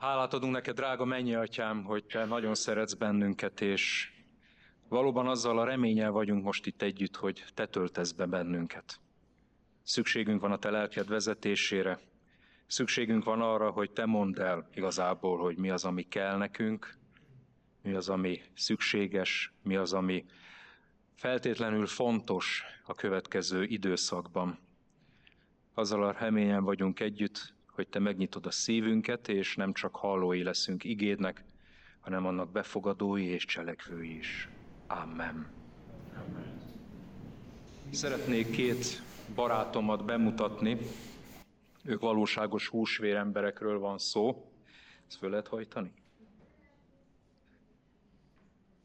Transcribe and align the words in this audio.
Hálát 0.00 0.32
adunk 0.34 0.52
neked, 0.52 0.74
drága 0.74 1.04
mennyi 1.04 1.34
atyám, 1.34 1.84
hogy 1.84 2.04
te 2.04 2.24
nagyon 2.24 2.54
szeretsz 2.54 2.94
bennünket, 2.94 3.60
és 3.60 4.12
valóban 4.88 5.26
azzal 5.26 5.58
a 5.58 5.64
reménnyel 5.64 6.10
vagyunk 6.10 6.44
most 6.44 6.66
itt 6.66 6.82
együtt, 6.82 7.16
hogy 7.16 7.44
te 7.54 7.66
töltesz 7.66 8.12
be 8.12 8.26
bennünket. 8.26 9.00
Szükségünk 9.82 10.40
van 10.40 10.52
a 10.52 10.58
te 10.58 10.70
lelked 10.70 11.08
vezetésére, 11.08 11.98
szükségünk 12.66 13.24
van 13.24 13.40
arra, 13.40 13.70
hogy 13.70 13.90
te 13.90 14.06
mondd 14.06 14.40
el 14.40 14.68
igazából, 14.74 15.38
hogy 15.38 15.56
mi 15.56 15.70
az, 15.70 15.84
ami 15.84 16.02
kell 16.02 16.36
nekünk, 16.36 16.94
mi 17.82 17.92
az, 17.94 18.08
ami 18.08 18.40
szükséges, 18.54 19.52
mi 19.62 19.76
az, 19.76 19.92
ami 19.92 20.24
feltétlenül 21.14 21.86
fontos 21.86 22.64
a 22.84 22.94
következő 22.94 23.64
időszakban. 23.64 24.58
Azzal 25.74 26.04
a 26.04 26.12
reményen 26.12 26.64
vagyunk 26.64 27.00
együtt, 27.00 27.58
hogy 27.80 27.88
Te 27.88 27.98
megnyitod 27.98 28.46
a 28.46 28.50
szívünket, 28.50 29.28
és 29.28 29.56
nem 29.56 29.72
csak 29.72 29.96
hallói 29.96 30.42
leszünk 30.42 30.84
igédnek, 30.84 31.44
hanem 32.00 32.26
annak 32.26 32.50
befogadói 32.50 33.24
és 33.24 33.44
cselekvői 33.44 34.16
is. 34.16 34.48
Amen. 34.86 35.46
Amen. 36.14 36.60
Szeretnék 37.90 38.50
két 38.50 39.02
barátomat 39.34 40.04
bemutatni. 40.04 40.78
Ők 41.84 42.00
valóságos 42.00 42.68
húsvér 42.68 43.14
emberekről 43.14 43.78
van 43.78 43.98
szó. 43.98 44.52
Ezt 45.08 45.18
föl 45.18 45.30
lehet 45.30 45.48
hajtani? 45.48 45.92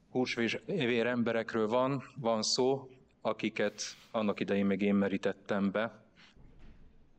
Húsvér 0.10 1.06
emberekről 1.06 1.68
van, 1.68 2.04
van 2.16 2.42
szó, 2.42 2.90
akiket 3.22 3.82
annak 4.12 4.40
idején 4.40 4.66
még 4.66 4.82
én 4.82 4.96
merítettem 4.96 5.72
be, 5.72 6.05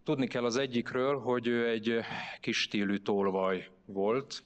Tudni 0.06 0.26
kell 0.26 0.44
az 0.44 0.56
egyikről, 0.56 1.18
hogy 1.18 1.46
ő 1.46 1.68
egy 1.68 1.98
kis 2.40 2.60
stílű 2.60 2.96
tolvaj 2.96 3.68
volt, 3.86 4.42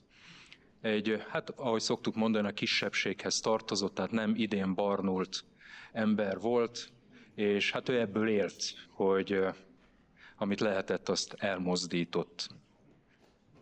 egy, 0.80 1.22
hát 1.28 1.50
ahogy 1.50 1.80
szoktuk 1.80 2.14
mondani, 2.14 2.48
a 2.48 2.52
kisebbséghez 2.52 3.40
tartozott, 3.40 3.94
tehát 3.94 4.10
nem 4.10 4.32
idén 4.36 4.74
barnult 4.74 5.44
ember 5.92 6.38
volt, 6.38 6.88
és 7.34 7.70
hát 7.70 7.88
ő 7.88 8.00
ebből 8.00 8.28
élt, 8.28 8.62
hogy 8.88 9.38
amit 10.36 10.60
lehetett, 10.60 11.08
azt 11.08 11.34
elmozdított. 11.38 12.48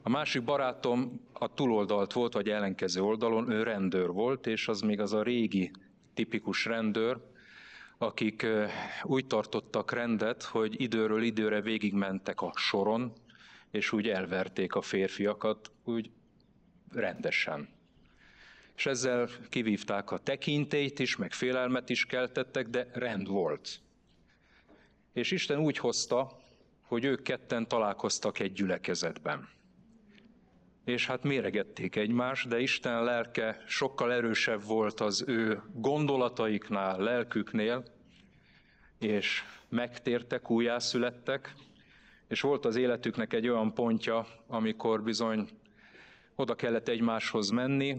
A 0.02 0.08
másik 0.08 0.44
barátom 0.44 1.20
a 1.32 1.54
túloldalt 1.54 2.12
volt, 2.12 2.32
vagy 2.32 2.48
ellenkező 2.48 3.02
oldalon, 3.02 3.50
ő 3.50 3.62
rendőr 3.62 4.10
volt, 4.10 4.46
és 4.46 4.68
az 4.68 4.80
még 4.80 5.00
az 5.00 5.12
a 5.12 5.22
régi 5.22 5.70
tipikus 6.14 6.64
rendőr, 6.64 7.20
akik 7.98 8.46
úgy 9.02 9.26
tartottak 9.26 9.92
rendet, 9.92 10.42
hogy 10.42 10.80
időről 10.80 11.22
időre 11.22 11.60
végigmentek 11.60 12.40
a 12.40 12.52
soron, 12.56 13.12
és 13.70 13.92
úgy 13.92 14.08
elverték 14.08 14.74
a 14.74 14.82
férfiakat, 14.82 15.70
úgy 15.84 16.10
rendesen. 16.92 17.68
És 18.76 18.86
ezzel 18.86 19.28
kivívták 19.48 20.10
a 20.10 20.18
tekintélyt 20.18 20.98
is, 20.98 21.16
meg 21.16 21.32
félelmet 21.32 21.90
is 21.90 22.06
keltettek, 22.06 22.68
de 22.68 22.90
rend 22.92 23.28
volt. 23.28 23.80
És 25.12 25.30
Isten 25.30 25.58
úgy 25.58 25.78
hozta, 25.78 26.40
hogy 26.82 27.04
ők 27.04 27.22
ketten 27.22 27.68
találkoztak 27.68 28.38
egy 28.38 28.52
gyülekezetben. 28.52 29.48
És 30.88 31.06
hát 31.06 31.22
méregették 31.22 31.96
egymást, 31.96 32.48
de 32.48 32.60
Isten 32.60 33.04
lelke 33.04 33.62
sokkal 33.66 34.12
erősebb 34.12 34.64
volt 34.64 35.00
az 35.00 35.24
ő 35.26 35.62
gondolataiknál, 35.74 36.98
lelküknél, 36.98 37.84
és 38.98 39.42
megtértek, 39.68 40.50
újjászülettek, 40.50 41.54
és 42.28 42.40
volt 42.40 42.64
az 42.64 42.76
életüknek 42.76 43.32
egy 43.32 43.48
olyan 43.48 43.74
pontja, 43.74 44.26
amikor 44.46 45.02
bizony 45.02 45.48
oda 46.34 46.54
kellett 46.54 46.88
egymáshoz 46.88 47.50
menni, 47.50 47.96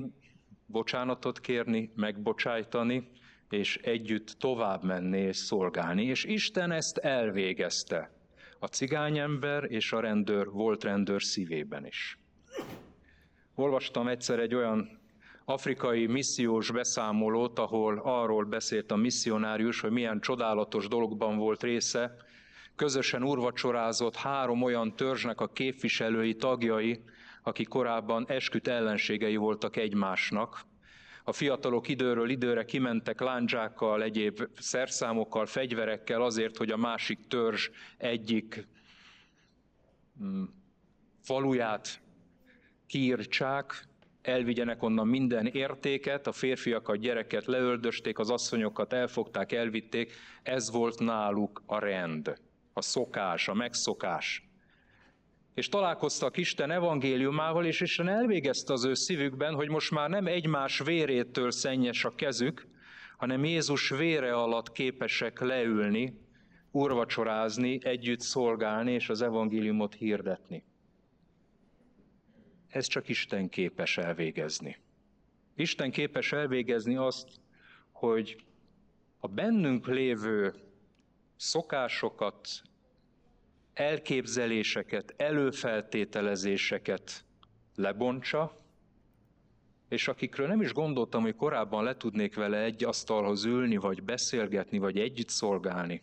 bocsánatot 0.65 1.39
kérni, 1.39 1.91
megbocsájtani, 1.95 3.09
és 3.49 3.77
együtt 3.77 4.35
tovább 4.39 4.83
menni 4.83 5.19
és 5.19 5.37
szolgálni. 5.37 6.03
És 6.03 6.23
Isten 6.23 6.71
ezt 6.71 6.97
elvégezte 6.97 8.11
a 8.59 8.65
cigányember 8.65 9.71
és 9.71 9.91
a 9.91 9.99
rendőr, 9.99 10.49
volt 10.49 10.83
rendőr 10.83 11.23
szívében 11.23 11.85
is. 11.85 12.18
Olvastam 13.59 14.07
egyszer 14.07 14.39
egy 14.39 14.55
olyan 14.55 14.99
afrikai 15.45 16.05
missziós 16.05 16.71
beszámolót, 16.71 17.59
ahol 17.59 18.01
arról 18.03 18.43
beszélt 18.43 18.91
a 18.91 18.95
misszionárius, 18.95 19.79
hogy 19.79 19.91
milyen 19.91 20.19
csodálatos 20.19 20.87
dologban 20.87 21.37
volt 21.37 21.63
része, 21.63 22.15
közösen 22.75 23.23
urvacsorázott 23.23 24.15
három 24.15 24.61
olyan 24.61 24.95
törzsnek 24.95 25.41
a 25.41 25.47
képviselői, 25.47 26.35
tagjai, 26.35 27.03
akik 27.43 27.67
korábban 27.67 28.25
esküt 28.27 28.67
ellenségei 28.67 29.35
voltak 29.35 29.75
egymásnak. 29.75 30.61
A 31.23 31.31
fiatalok 31.31 31.87
időről 31.87 32.29
időre 32.29 32.65
kimentek 32.65 33.19
lándzsákkal, 33.19 34.03
egyéb 34.03 34.47
szerszámokkal, 34.59 35.45
fegyverekkel 35.45 36.21
azért, 36.21 36.57
hogy 36.57 36.71
a 36.71 36.77
másik 36.77 37.27
törzs 37.27 37.69
egyik 37.97 38.67
mm, 40.23 40.43
faluját 41.21 42.01
kiírtsák, 42.89 43.87
elvigyenek 44.21 44.83
onnan 44.83 45.07
minden 45.07 45.45
értéket, 45.45 46.27
a 46.27 46.31
férfiakat, 46.31 46.97
gyereket 46.97 47.45
leöldösték, 47.45 48.19
az 48.19 48.29
asszonyokat 48.29 48.93
elfogták, 48.93 49.51
elvitték. 49.51 50.13
Ez 50.43 50.71
volt 50.71 50.99
náluk 50.99 51.61
a 51.65 51.79
rend, 51.79 52.37
a 52.73 52.81
szokás, 52.81 53.47
a 53.47 53.53
megszokás. 53.53 54.43
És 55.53 55.69
találkoztak 55.69 56.37
Isten 56.37 56.71
evangéliumával, 56.71 57.65
és 57.65 57.81
Isten 57.81 58.07
elvégezte 58.07 58.73
az 58.73 58.85
ő 58.85 58.93
szívükben, 58.93 59.53
hogy 59.53 59.69
most 59.69 59.91
már 59.91 60.09
nem 60.09 60.27
egymás 60.27 60.79
vérétől 60.79 61.51
szennyes 61.51 62.05
a 62.05 62.15
kezük, 62.15 62.67
hanem 63.17 63.45
Jézus 63.45 63.89
vére 63.89 64.33
alatt 64.33 64.71
képesek 64.71 65.39
leülni, 65.39 66.13
urvacsorázni, 66.71 67.79
együtt 67.83 68.19
szolgálni 68.19 68.91
és 68.91 69.09
az 69.09 69.21
evangéliumot 69.21 69.93
hirdetni. 69.93 70.63
Ez 72.69 72.87
csak 72.87 73.09
Isten 73.09 73.49
képes 73.49 73.97
elvégezni. 73.97 74.77
Isten 75.55 75.91
képes 75.91 76.31
elvégezni 76.31 76.95
azt, 76.95 77.27
hogy 77.91 78.43
a 79.19 79.27
bennünk 79.27 79.87
lévő 79.87 80.53
szokásokat, 81.35 82.47
elképzeléseket, 83.73 85.13
előfeltételezéseket 85.17 87.25
lebontsa, 87.75 88.59
és 89.89 90.07
akikről 90.07 90.47
nem 90.47 90.61
is 90.61 90.73
gondoltam, 90.73 91.21
hogy 91.21 91.35
korábban 91.35 91.83
le 91.83 91.97
tudnék 91.97 92.35
vele 92.35 92.63
egy 92.63 92.83
asztalhoz 92.83 93.45
ülni, 93.45 93.77
vagy 93.77 94.03
beszélgetni, 94.03 94.77
vagy 94.77 94.99
együtt 94.99 95.29
szolgálni, 95.29 96.01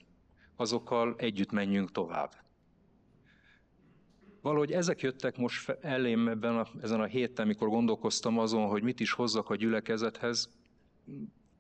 azokkal 0.57 1.15
együtt 1.19 1.51
menjünk 1.51 1.93
tovább. 1.93 2.46
Valahogy 4.47 4.73
ezek 4.73 5.01
jöttek 5.01 5.37
most 5.37 5.77
elém 5.81 6.29
ebben 6.29 6.57
a, 6.57 6.67
ezen 6.83 7.01
a 7.01 7.05
héten, 7.05 7.47
mikor 7.47 7.69
gondolkoztam 7.69 8.39
azon, 8.39 8.67
hogy 8.67 8.83
mit 8.83 9.01
is 9.01 9.13
hozzak 9.13 9.51
a 9.51 9.57
gyülekezethez. 9.57 10.49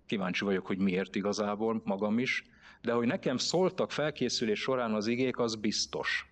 Kíváncsi 0.06 0.44
vagyok, 0.44 0.66
hogy 0.66 0.78
miért 0.78 1.14
igazából, 1.14 1.82
magam 1.84 2.18
is. 2.18 2.44
De 2.82 2.92
hogy 2.92 3.06
nekem 3.06 3.36
szóltak 3.36 3.90
felkészülés 3.90 4.60
során 4.60 4.94
az 4.94 5.06
igék, 5.06 5.38
az 5.38 5.54
biztos. 5.54 6.26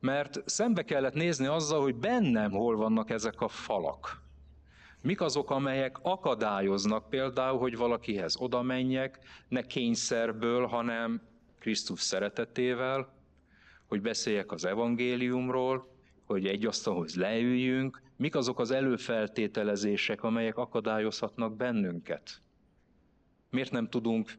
Mert 0.00 0.42
szembe 0.46 0.82
kellett 0.82 1.14
nézni 1.14 1.46
azzal, 1.46 1.82
hogy 1.82 1.94
bennem 1.94 2.50
hol 2.50 2.76
vannak 2.76 3.10
ezek 3.10 3.40
a 3.40 3.48
falak. 3.48 4.22
Mik 5.00 5.20
azok, 5.20 5.50
amelyek 5.50 5.98
akadályoznak 6.02 7.08
például, 7.08 7.58
hogy 7.58 7.76
valakihez 7.76 8.36
oda 8.36 8.62
menjek, 8.62 9.18
ne 9.48 9.62
kényszerből, 9.62 10.66
hanem 10.66 11.22
Krisztus 11.58 12.00
szeretetével, 12.00 13.23
hogy 13.94 14.02
beszéljek 14.02 14.52
az 14.52 14.64
evangéliumról, 14.64 15.88
hogy 16.24 16.46
egy 16.46 16.66
asztalhoz 16.66 17.16
leüljünk, 17.16 18.02
mik 18.16 18.34
azok 18.34 18.58
az 18.58 18.70
előfeltételezések, 18.70 20.22
amelyek 20.22 20.56
akadályozhatnak 20.56 21.56
bennünket. 21.56 22.42
Miért 23.50 23.70
nem 23.70 23.88
tudunk 23.88 24.32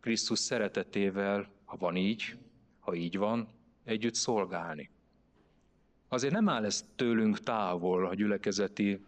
Krisztus 0.00 0.38
szeretetével, 0.38 1.50
ha 1.64 1.76
van 1.76 1.96
így, 1.96 2.36
ha 2.80 2.94
így 2.94 3.16
van, 3.16 3.48
együtt 3.84 4.14
szolgálni? 4.14 4.90
Azért 6.08 6.34
nem 6.34 6.48
áll 6.48 6.64
ez 6.64 6.88
tőlünk 6.96 7.40
távol 7.40 8.06
a 8.06 8.14
gyülekezeti, 8.14 9.04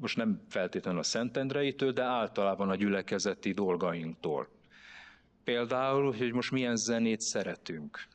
most 0.00 0.16
nem 0.16 0.42
feltétlenül 0.48 1.00
a 1.00 1.02
Szentendreitől, 1.02 1.92
de 1.92 2.02
általában 2.02 2.68
a 2.68 2.76
gyülekezeti 2.76 3.52
dolgainktól. 3.52 4.48
Például, 5.44 6.12
hogy 6.12 6.32
most 6.32 6.50
milyen 6.50 6.76
zenét 6.76 7.20
szeretünk 7.20 8.10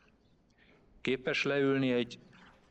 Képes 1.02 1.44
leülni 1.44 1.92
egy 1.92 2.20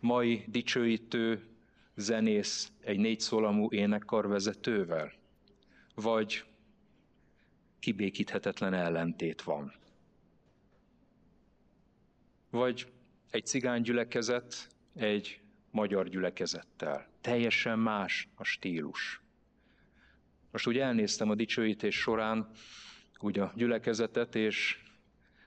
mai 0.01 0.45
dicsőítő 0.47 1.47
zenész 1.95 2.73
egy 2.81 2.99
négyszólamú 2.99 3.69
énekkarvezetővel? 3.71 5.13
Vagy 5.95 6.45
kibékíthetetlen 7.79 8.75
ellentét 8.75 9.43
van? 9.43 9.73
Vagy 12.51 12.93
egy 13.31 13.47
cigánygyülekezet 13.47 14.69
egy 14.95 15.41
magyar 15.71 16.09
gyülekezettel. 16.09 17.09
Teljesen 17.21 17.79
más 17.79 18.29
a 18.35 18.45
stílus. 18.45 19.21
Most 20.51 20.67
úgy 20.67 20.79
elnéztem 20.79 21.31
a 21.31 21.35
dicsőítés 21.35 21.97
során 21.99 22.51
úgy 23.19 23.39
a 23.39 23.53
gyülekezetet, 23.57 24.35
és 24.35 24.83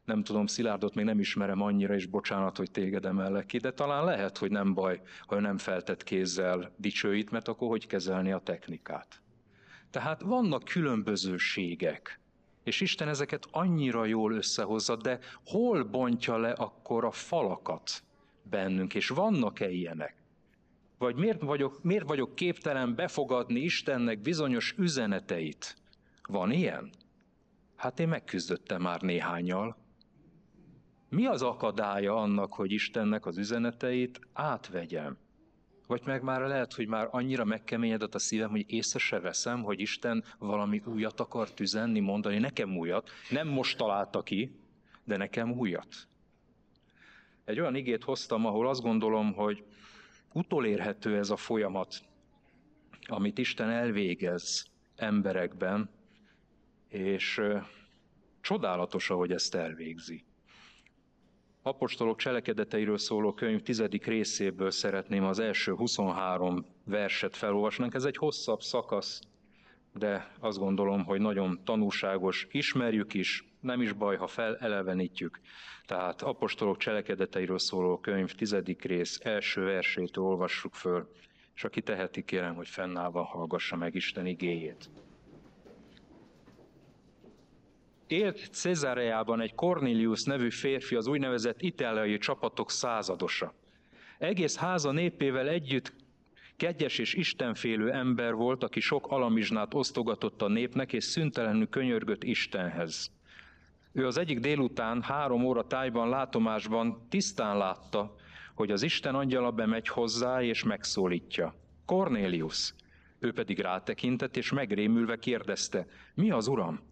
nem 0.09 0.23
tudom, 0.23 0.45
Szilárdot 0.45 0.95
még 0.95 1.05
nem 1.05 1.19
ismerem 1.19 1.61
annyira, 1.61 1.93
és 1.93 2.05
bocsánat, 2.05 2.57
hogy 2.57 2.71
téged 2.71 3.05
emellek 3.05 3.45
ki, 3.45 3.57
de 3.57 3.71
talán 3.71 4.05
lehet, 4.05 4.37
hogy 4.37 4.51
nem 4.51 4.73
baj, 4.73 5.01
ha 5.27 5.35
ő 5.35 5.39
nem 5.39 5.57
feltett 5.57 6.03
kézzel 6.03 6.71
dicsőít, 6.77 7.31
mert 7.31 7.47
akkor 7.47 7.67
hogy 7.67 7.87
kezelni 7.87 8.31
a 8.31 8.39
technikát. 8.39 9.21
Tehát 9.89 10.21
vannak 10.21 10.63
különbözőségek, 10.63 12.19
és 12.63 12.81
Isten 12.81 13.07
ezeket 13.07 13.47
annyira 13.51 14.05
jól 14.05 14.33
összehozza, 14.33 14.95
de 14.95 15.19
hol 15.45 15.83
bontja 15.83 16.37
le 16.37 16.51
akkor 16.51 17.05
a 17.05 17.11
falakat 17.11 18.03
bennünk, 18.43 18.95
és 18.95 19.07
vannak-e 19.07 19.69
ilyenek? 19.69 20.15
Vagy 20.97 21.15
miért 21.15 21.41
vagyok, 21.41 21.83
miért 21.83 22.07
vagyok 22.07 22.35
képtelen 22.35 22.95
befogadni 22.95 23.59
Istennek 23.59 24.21
bizonyos 24.21 24.73
üzeneteit? 24.77 25.75
Van 26.27 26.51
ilyen? 26.51 26.89
Hát 27.75 27.99
én 27.99 28.07
megküzdöttem 28.07 28.81
már 28.81 29.01
néhányal. 29.01 29.77
Mi 31.09 31.25
az 31.25 31.41
akadálya 31.41 32.15
annak, 32.15 32.53
hogy 32.53 32.71
Istennek 32.71 33.25
az 33.25 33.37
üzeneteit 33.37 34.19
átvegyem? 34.33 35.17
Vagy 35.87 36.01
meg 36.05 36.23
már 36.23 36.41
lehet, 36.41 36.73
hogy 36.73 36.87
már 36.87 37.07
annyira 37.11 37.45
megkeményedett 37.45 38.15
a 38.15 38.19
szívem, 38.19 38.49
hogy 38.49 38.65
észre 38.67 38.99
se 38.99 39.19
veszem, 39.19 39.63
hogy 39.63 39.79
Isten 39.79 40.23
valami 40.39 40.81
újat 40.85 41.19
akar 41.19 41.49
üzenni, 41.59 41.99
mondani, 41.99 42.37
nekem 42.37 42.77
újat. 42.77 43.09
Nem 43.29 43.47
most 43.47 43.77
találta 43.77 44.23
ki, 44.23 44.59
de 45.03 45.17
nekem 45.17 45.51
újat. 45.51 46.07
Egy 47.45 47.59
olyan 47.59 47.75
igét 47.75 48.03
hoztam, 48.03 48.45
ahol 48.45 48.67
azt 48.67 48.81
gondolom, 48.81 49.33
hogy 49.33 49.63
utolérhető 50.33 51.17
ez 51.17 51.29
a 51.29 51.37
folyamat, 51.37 52.01
amit 53.05 53.37
Isten 53.37 53.69
elvégez 53.69 54.65
emberekben, 54.95 55.89
és 56.87 57.41
csodálatos, 58.41 59.09
ahogy 59.09 59.31
ezt 59.31 59.55
elvégzi. 59.55 60.23
Apostolok 61.61 62.17
cselekedeteiről 62.17 62.97
szóló 62.97 63.33
könyv 63.33 63.61
tizedik 63.61 64.05
részéből 64.05 64.71
szeretném 64.71 65.23
az 65.23 65.39
első 65.39 65.73
23 65.73 66.65
verset 66.83 67.35
felolvasnunk. 67.35 67.93
Ez 67.93 68.03
egy 68.03 68.17
hosszabb 68.17 68.61
szakasz, 68.61 69.21
de 69.93 70.31
azt 70.39 70.57
gondolom, 70.57 71.03
hogy 71.03 71.19
nagyon 71.19 71.59
tanúságos. 71.63 72.47
Ismerjük 72.51 73.13
is, 73.13 73.45
nem 73.59 73.81
is 73.81 73.93
baj, 73.93 74.17
ha 74.17 74.27
felelevenítjük. 74.27 75.39
Tehát 75.85 76.21
apostolok 76.21 76.77
cselekedeteiről 76.77 77.59
szóló 77.59 77.97
könyv 77.99 78.31
tizedik 78.35 78.83
rész 78.83 79.19
első 79.23 79.63
versétől 79.63 80.23
olvassuk 80.23 80.73
föl, 80.73 81.11
és 81.55 81.63
aki 81.63 81.81
teheti, 81.81 82.23
kérem, 82.23 82.55
hogy 82.55 82.67
fennállva 82.67 83.23
hallgassa 83.23 83.75
meg 83.75 83.95
Isten 83.95 84.25
igéjét. 84.25 84.89
Élt 88.09 88.49
Cezareában 88.51 89.41
egy 89.41 89.55
Cornelius 89.55 90.23
nevű 90.23 90.49
férfi, 90.49 90.95
az 90.95 91.07
úgynevezett 91.07 91.61
itáliai 91.61 92.17
csapatok 92.17 92.71
századosa. 92.71 93.53
Egész 94.17 94.57
háza 94.57 94.91
népével 94.91 95.47
együtt 95.47 95.93
kegyes 96.57 96.97
és 96.97 97.13
istenfélő 97.13 97.91
ember 97.91 98.33
volt, 98.33 98.63
aki 98.63 98.79
sok 98.79 99.07
alamizsnát 99.07 99.73
osztogatott 99.73 100.41
a 100.41 100.47
népnek, 100.47 100.93
és 100.93 101.03
szüntelenül 101.03 101.69
könyörgött 101.69 102.23
Istenhez. 102.23 103.11
Ő 103.91 104.05
az 104.05 104.17
egyik 104.17 104.39
délután 104.39 105.01
három 105.01 105.45
óra 105.45 105.67
tájban 105.67 106.09
látomásban 106.09 107.07
tisztán 107.09 107.57
látta, 107.57 108.15
hogy 108.55 108.71
az 108.71 108.81
Isten 108.81 109.15
angyala 109.15 109.51
bemegy 109.51 109.87
hozzá 109.87 110.41
és 110.41 110.63
megszólítja. 110.63 111.55
Cornelius! 111.85 112.73
Ő 113.19 113.33
pedig 113.33 113.59
rátekintett 113.59 114.37
és 114.37 114.51
megrémülve 114.51 115.19
kérdezte, 115.19 115.87
mi 116.13 116.31
az 116.31 116.47
uram? 116.47 116.88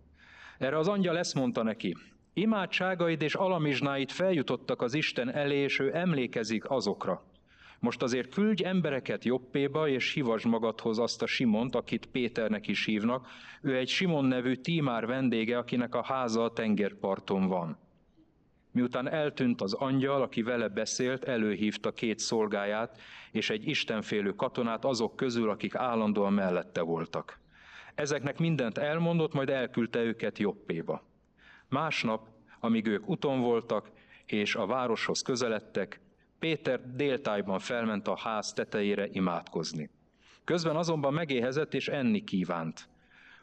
Erre 0.57 0.77
az 0.77 0.87
angyal 0.87 1.17
ezt 1.17 1.35
mondta 1.35 1.63
neki, 1.63 1.95
imádságaid 2.33 3.21
és 3.21 3.35
alamizsnáid 3.35 4.11
feljutottak 4.11 4.81
az 4.81 4.93
Isten 4.93 5.33
elé, 5.33 5.57
és 5.57 5.79
ő 5.79 5.95
emlékezik 5.95 6.69
azokra. 6.69 7.23
Most 7.79 8.01
azért 8.01 8.33
küldj 8.33 8.65
embereket 8.65 9.23
Jobbéba, 9.23 9.87
és 9.87 10.13
hívasd 10.13 10.45
magadhoz 10.45 10.99
azt 10.99 11.21
a 11.21 11.25
Simont, 11.25 11.75
akit 11.75 12.05
Péternek 12.05 12.67
is 12.67 12.85
hívnak. 12.85 13.27
Ő 13.61 13.75
egy 13.75 13.87
Simon 13.87 14.25
nevű 14.25 14.53
tímár 14.53 15.05
vendége, 15.05 15.57
akinek 15.57 15.95
a 15.95 16.03
háza 16.03 16.43
a 16.43 16.53
tengerparton 16.53 17.47
van. 17.47 17.77
Miután 18.71 19.09
eltűnt 19.09 19.61
az 19.61 19.73
angyal, 19.73 20.21
aki 20.21 20.41
vele 20.41 20.67
beszélt, 20.67 21.23
előhívta 21.23 21.91
két 21.91 22.19
szolgáját 22.19 22.99
és 23.31 23.49
egy 23.49 23.67
istenfélő 23.67 24.31
katonát 24.35 24.85
azok 24.85 25.15
közül, 25.15 25.49
akik 25.49 25.75
állandóan 25.75 26.33
mellette 26.33 26.81
voltak. 26.81 27.39
Ezeknek 27.97 28.39
mindent 28.39 28.77
elmondott, 28.77 29.33
majd 29.33 29.49
elküldte 29.49 29.99
őket 29.99 30.37
Jobbéba. 30.37 31.03
Másnap, 31.69 32.27
amíg 32.59 32.85
ők 32.85 33.09
uton 33.09 33.41
voltak, 33.41 33.91
és 34.25 34.55
a 34.55 34.65
városhoz 34.65 35.21
közeledtek, 35.21 35.99
Péter 36.39 36.95
déltájban 36.95 37.59
felment 37.59 38.07
a 38.07 38.17
ház 38.17 38.53
tetejére 38.53 39.07
imádkozni. 39.11 39.89
Közben 40.43 40.75
azonban 40.75 41.13
megéhezett 41.13 41.73
és 41.73 41.87
enni 41.87 42.23
kívánt. 42.23 42.87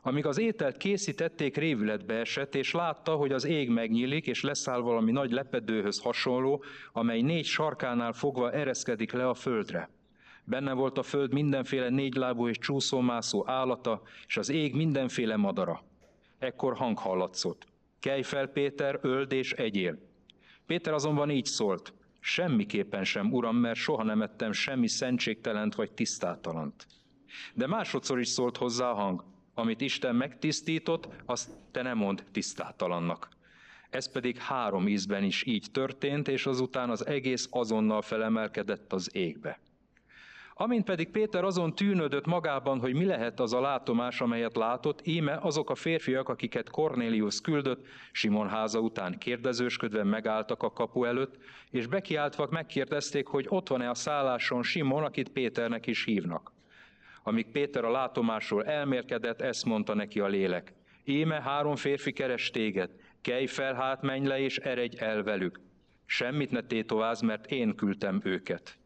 Amíg 0.02 0.26
az 0.26 0.38
ételt 0.38 0.76
készítették, 0.76 1.56
révületbe 1.56 2.14
esett, 2.14 2.54
és 2.54 2.72
látta, 2.72 3.14
hogy 3.14 3.32
az 3.32 3.44
ég 3.44 3.68
megnyílik, 3.70 4.26
és 4.26 4.42
leszáll 4.42 4.80
valami 4.80 5.12
nagy 5.12 5.30
lepedőhöz 5.30 6.00
hasonló, 6.00 6.64
amely 6.92 7.20
négy 7.20 7.44
sarkánál 7.44 8.12
fogva 8.12 8.52
ereszkedik 8.52 9.12
le 9.12 9.28
a 9.28 9.34
földre. 9.34 9.88
Benne 10.44 10.72
volt 10.72 10.98
a 10.98 11.02
föld 11.02 11.32
mindenféle 11.32 11.88
négylábú 11.88 12.48
és 12.48 12.58
csúszómászó 12.58 13.48
állata, 13.48 14.02
és 14.26 14.36
az 14.36 14.48
ég 14.48 14.74
mindenféle 14.74 15.36
madara. 15.36 15.82
Ekkor 16.38 16.76
hang 16.76 16.98
hallatszott. 16.98 17.66
Kelj 18.00 18.22
fel, 18.22 18.46
Péter, 18.46 18.98
öld 19.02 19.32
és 19.32 19.52
egyél. 19.52 19.98
Péter 20.66 20.92
azonban 20.92 21.30
így 21.30 21.44
szólt. 21.44 21.92
Semmiképpen 22.20 23.04
sem, 23.04 23.32
uram, 23.32 23.56
mert 23.56 23.78
soha 23.78 24.02
nem 24.02 24.22
ettem 24.22 24.52
semmi 24.52 24.88
szentségtelent 24.88 25.74
vagy 25.74 25.92
tisztátalant. 25.92 26.86
De 27.54 27.66
másodszor 27.66 28.20
is 28.20 28.28
szólt 28.28 28.56
hozzá 28.56 28.90
a 28.90 28.94
hang. 28.94 29.24
Amit 29.54 29.80
Isten 29.80 30.16
megtisztított, 30.16 31.08
azt 31.24 31.50
te 31.70 31.82
nem 31.82 31.96
mond 31.96 32.24
tisztátalannak. 32.32 33.28
Ez 33.90 34.12
pedig 34.12 34.36
három 34.36 34.88
ízben 34.88 35.22
is 35.22 35.44
így 35.46 35.66
történt, 35.72 36.28
és 36.28 36.46
azután 36.46 36.90
az 36.90 37.06
egész 37.06 37.48
azonnal 37.50 38.02
felemelkedett 38.02 38.92
az 38.92 39.10
égbe. 39.12 39.60
Amint 40.56 40.84
pedig 40.84 41.10
Péter 41.10 41.44
azon 41.44 41.74
tűnődött 41.74 42.26
magában, 42.26 42.80
hogy 42.80 42.94
mi 42.94 43.04
lehet 43.04 43.40
az 43.40 43.52
a 43.52 43.60
látomás, 43.60 44.20
amelyet 44.20 44.56
látott, 44.56 45.06
íme 45.06 45.38
azok 45.42 45.70
a 45.70 45.74
férfiak, 45.74 46.28
akiket 46.28 46.70
Cornélius 46.70 47.40
küldött, 47.40 47.86
Simon 48.12 48.48
háza 48.48 48.78
után 48.78 49.18
kérdezősködve 49.18 50.04
megálltak 50.04 50.62
a 50.62 50.72
kapu 50.72 51.04
előtt, 51.04 51.38
és 51.70 51.86
bekiáltva 51.86 52.48
megkérdezték, 52.50 53.26
hogy 53.26 53.46
ott 53.48 53.68
van-e 53.68 53.90
a 53.90 53.94
szálláson 53.94 54.62
Simon, 54.62 55.04
akit 55.04 55.28
Péternek 55.28 55.86
is 55.86 56.04
hívnak. 56.04 56.52
Amíg 57.22 57.46
Péter 57.52 57.84
a 57.84 57.90
látomásról 57.90 58.64
elmérkedett, 58.64 59.40
ezt 59.40 59.64
mondta 59.64 59.94
neki 59.94 60.20
a 60.20 60.26
lélek. 60.26 60.72
Íme 61.04 61.40
három 61.40 61.76
férfi 61.76 62.12
keres 62.12 62.50
téged, 62.50 62.90
kelj 63.20 63.46
fel, 63.46 63.74
hát 63.74 64.02
menj 64.02 64.26
le, 64.26 64.40
és 64.40 64.58
eredj 64.58 64.96
el 64.98 65.22
velük. 65.22 65.60
Semmit 66.06 66.50
ne 66.50 66.62
tétováz, 66.62 67.20
mert 67.20 67.46
én 67.46 67.74
küldtem 67.74 68.20
őket. 68.24 68.78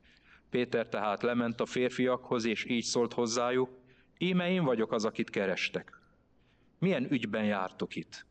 Péter 0.51 0.89
tehát 0.89 1.23
lement 1.23 1.61
a 1.61 1.67
férfiakhoz, 1.67 2.45
és 2.45 2.65
így 2.65 2.85
szólt 2.85 3.13
hozzájuk, 3.13 3.71
íme 4.19 4.51
én 4.51 4.65
vagyok 4.65 4.93
az, 4.93 5.05
akit 5.05 5.31
kerestek. 5.31 6.01
Milyen 6.79 7.13
ügyben 7.13 7.45
jártok 7.45 7.97
itt? 7.97 8.27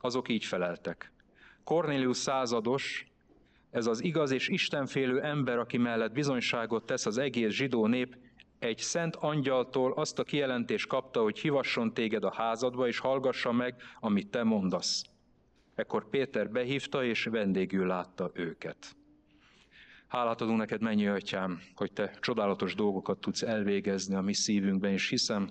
Azok 0.00 0.28
így 0.28 0.44
feleltek. 0.44 1.12
Cornélius 1.64 2.16
százados, 2.16 3.06
ez 3.70 3.86
az 3.86 4.02
igaz 4.02 4.30
és 4.30 4.48
istenfélő 4.48 5.22
ember, 5.22 5.58
aki 5.58 5.76
mellett 5.76 6.12
bizonyságot 6.12 6.86
tesz 6.86 7.06
az 7.06 7.18
egész 7.18 7.52
zsidó 7.52 7.86
nép, 7.86 8.16
egy 8.58 8.78
szent 8.78 9.16
angyaltól 9.16 9.92
azt 9.92 10.18
a 10.18 10.24
kijelentést 10.24 10.86
kapta, 10.86 11.22
hogy 11.22 11.38
hivasson 11.38 11.94
téged 11.94 12.24
a 12.24 12.32
házadba, 12.32 12.86
és 12.86 12.98
hallgassa 12.98 13.52
meg, 13.52 13.74
amit 14.00 14.30
te 14.30 14.42
mondasz. 14.42 15.04
Ekkor 15.74 16.08
Péter 16.08 16.50
behívta, 16.50 17.04
és 17.04 17.24
vendégül 17.24 17.86
látta 17.86 18.30
őket. 18.34 18.96
Hálát 20.14 20.40
adunk 20.40 20.58
neked, 20.58 20.80
mennyi 20.80 21.06
atyám, 21.06 21.60
hogy 21.74 21.92
te 21.92 22.10
csodálatos 22.20 22.74
dolgokat 22.74 23.18
tudsz 23.18 23.42
elvégezni 23.42 24.14
a 24.14 24.20
mi 24.20 24.32
szívünkben, 24.32 24.90
és 24.92 25.08
hiszem, 25.08 25.48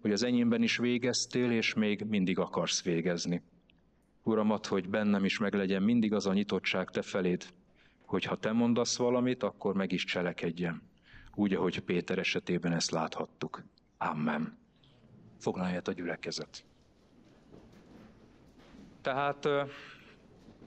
hogy 0.00 0.12
az 0.12 0.22
enyémben 0.22 0.62
is 0.62 0.76
végeztél, 0.76 1.50
és 1.50 1.74
még 1.74 2.04
mindig 2.08 2.38
akarsz 2.38 2.82
végezni. 2.82 3.42
Uramat, 4.22 4.66
hogy 4.66 4.88
bennem 4.88 5.24
is 5.24 5.38
meglegyen 5.38 5.82
mindig 5.82 6.12
az 6.12 6.26
a 6.26 6.32
nyitottság 6.32 6.90
te 6.90 7.02
feléd, 7.02 7.46
hogy 8.06 8.24
ha 8.24 8.36
te 8.36 8.52
mondasz 8.52 8.96
valamit, 8.96 9.42
akkor 9.42 9.74
meg 9.74 9.92
is 9.92 10.04
cselekedjem. 10.04 10.82
Úgy, 11.34 11.54
ahogy 11.54 11.80
Péter 11.80 12.18
esetében 12.18 12.72
ezt 12.72 12.90
láthattuk. 12.90 13.64
Amen. 13.98 14.58
Foglalját 15.38 15.88
a 15.88 15.92
gyülekezet. 15.92 16.64
Tehát 19.00 19.48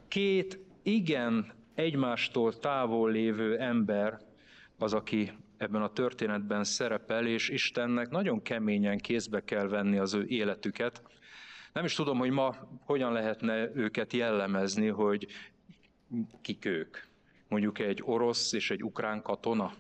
két 0.07 0.59
igen 0.83 1.56
egymástól 1.77 2.59
távol 2.59 3.11
lévő 3.11 3.57
ember 3.57 4.19
az, 4.77 4.93
aki 4.93 5.31
ebben 5.57 5.81
a 5.81 5.93
történetben 5.93 6.63
szerepel, 6.63 7.27
és 7.27 7.49
Istennek 7.49 8.09
nagyon 8.09 8.41
keményen 8.41 8.97
kézbe 8.97 9.43
kell 9.43 9.67
venni 9.67 9.97
az 9.97 10.13
ő 10.13 10.25
életüket. 10.25 11.01
Nem 11.73 11.85
is 11.85 11.93
tudom, 11.93 12.17
hogy 12.17 12.29
ma 12.29 12.55
hogyan 12.85 13.11
lehetne 13.11 13.75
őket 13.75 14.13
jellemezni, 14.13 14.87
hogy 14.87 15.27
kik 16.41 16.65
ők. 16.65 16.97
Mondjuk 17.47 17.79
egy 17.79 18.01
orosz 18.05 18.53
és 18.53 18.71
egy 18.71 18.83
ukrán 18.83 19.21
katona, 19.21 19.73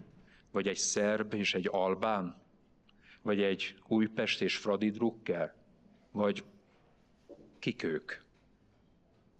vagy 0.51 0.67
egy 0.67 0.77
szerb 0.77 1.33
és 1.33 1.53
egy 1.53 1.67
albán, 1.71 2.41
vagy 3.21 3.41
egy 3.41 3.75
Újpest 3.87 4.41
és 4.41 4.57
Fradi 4.57 4.89
Drucker, 4.89 5.53
vagy 6.11 6.43
kik 7.59 7.83
ők. 7.83 8.13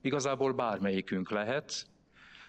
Igazából 0.01 0.53
bármelyikünk 0.53 1.29
lehet, 1.29 1.87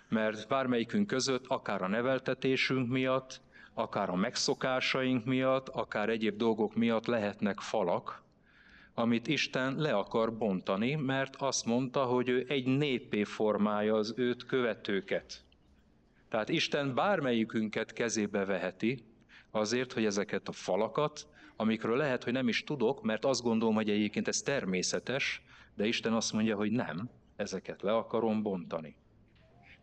mert 0.09 0.49
bármelyikünk 0.49 1.07
között, 1.07 1.47
akár 1.47 1.83
a 1.83 1.89
neveltetésünk 1.89 2.89
miatt, 2.89 3.41
akár 3.75 4.11
a 4.11 4.15
megszokásaink 4.15 5.25
miatt, 5.25 5.69
akár 5.69 6.09
egyéb 6.09 6.37
dolgok 6.37 6.75
miatt 6.75 7.07
lehetnek 7.07 7.61
falak, 7.61 8.23
amit 8.95 9.27
Isten 9.27 9.77
le 9.77 9.93
akar 9.93 10.37
bontani, 10.37 10.95
mert 10.95 11.37
azt 11.37 11.65
mondta, 11.65 12.05
hogy 12.05 12.29
ő 12.29 12.45
egy 12.49 12.67
népé 12.67 13.25
formálja 13.25 13.95
az 13.95 14.15
őt 14.17 14.45
követőket. 14.47 15.45
Tehát 16.29 16.49
Isten 16.49 16.95
bármelyikünket 16.95 17.93
kezébe 17.93 18.45
veheti, 18.45 19.05
azért, 19.51 19.93
hogy 19.93 20.05
ezeket 20.05 20.49
a 20.49 20.53
falakat, 20.53 21.27
amikről 21.57 21.97
lehet, 21.97 22.25
hogy 22.25 22.33
nem 22.33 22.49
is 22.49 22.65
tudok, 22.65 23.03
mert 23.03 23.25
azt 23.25 23.43
gondolom, 23.43 23.75
hogy 23.75 23.91
egyébként 23.91 24.29
ez 24.29 24.41
természetes, 24.41 25.43
de 25.75 25.87
Isten 25.87 26.13
azt 26.13 26.33
mondja, 26.33 26.57
hogy 26.57 26.71
nem, 26.71 27.11
ezeket 27.37 27.83
le 27.83 27.95
akarom 27.95 28.43
bontani. 28.43 28.97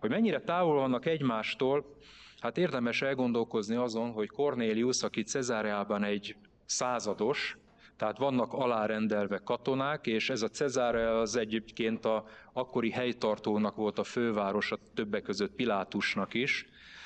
Hogy 0.06 0.14
mennyire 0.14 0.42
távol 0.42 0.76
vannak 0.76 1.06
egymástól, 1.06 1.96
hát 2.40 2.58
érdemes 2.58 3.02
elgondolkozni 3.02 3.76
azon, 3.76 4.12
hogy 4.12 4.28
Cornélius, 4.28 5.04
aki 5.04 5.24
Cezáreában 5.24 6.04
egy 6.04 6.36
százados, 6.66 7.58
tehát 7.98 8.18
vannak 8.18 8.54
alárendelve 8.54 9.38
katonák, 9.38 10.08
és 10.08 10.30
ez 10.30 10.42
a 10.42 10.50
Cezáre 10.50 11.18
az 11.18 11.36
egyébként 11.36 12.06
a 12.06 12.26
akkori 12.54 12.92
helytartónak 12.92 13.76
volt 13.76 14.00
a 14.00 14.04
fővárosa, 14.04 14.80
többek 14.94 15.22
között 15.22 15.52
Pilátusnak 15.52 16.34
is, 16.34 16.66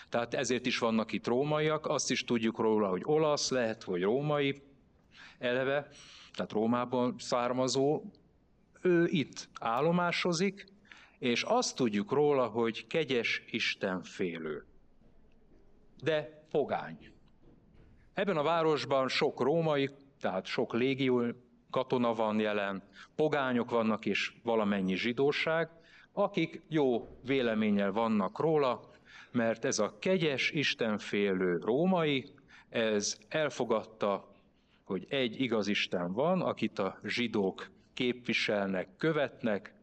tehát 0.10 0.34
ezért 0.34 0.66
is 0.66 0.78
vannak 0.78 1.12
itt 1.12 1.28
rómaiak, 1.28 1.86
azt 1.86 2.12
is 2.12 2.24
tudjuk 2.24 2.58
róla, 2.58 2.88
hogy 2.88 3.02
olasz, 3.04 3.50
lehet, 3.50 3.84
hogy 3.84 4.02
római 4.02 4.62
eleve, 5.38 5.88
tehát 6.34 6.52
Rómában 6.52 7.16
származó, 7.18 8.02
ő 8.82 9.08
itt 9.08 9.50
állomásozik, 9.60 10.78
és 11.20 11.44
azt 11.44 11.76
tudjuk 11.76 12.12
róla, 12.12 12.46
hogy 12.48 12.88
kegyes 12.88 13.44
Istenfélő. 13.50 14.66
De 16.04 16.44
pogány. 16.52 17.12
Ebben 18.14 18.38
a 18.38 18.44
városban 18.44 19.08
sok 19.08 19.42
római, 19.42 19.90
tehát 20.20 20.46
sok 20.46 20.74
légió 20.74 21.24
katona 21.70 22.14
van 22.14 22.40
jelen, 22.40 22.84
pogányok 23.16 23.70
vannak 23.70 24.06
és 24.06 24.34
valamennyi 24.44 24.96
zsidóság, 24.96 25.70
akik 26.14 26.62
jó 26.68 27.18
véleménnyel 27.26 27.92
vannak 27.92 28.40
róla, 28.40 28.90
mert 29.32 29.66
ez 29.66 29.80
a 29.80 30.00
kegyes, 30.00 30.52
istenfélő 30.52 31.58
római, 31.58 32.26
ez 32.70 33.18
elfogadta, 33.28 34.34
hogy 34.84 35.06
egy 35.10 35.42
igaz 35.42 35.68
Isten 35.68 36.14
van, 36.14 36.42
akit 36.42 36.80
a 36.80 37.00
zsidók 37.04 37.70
képviselnek, 37.94 38.88
követnek, 38.98 39.74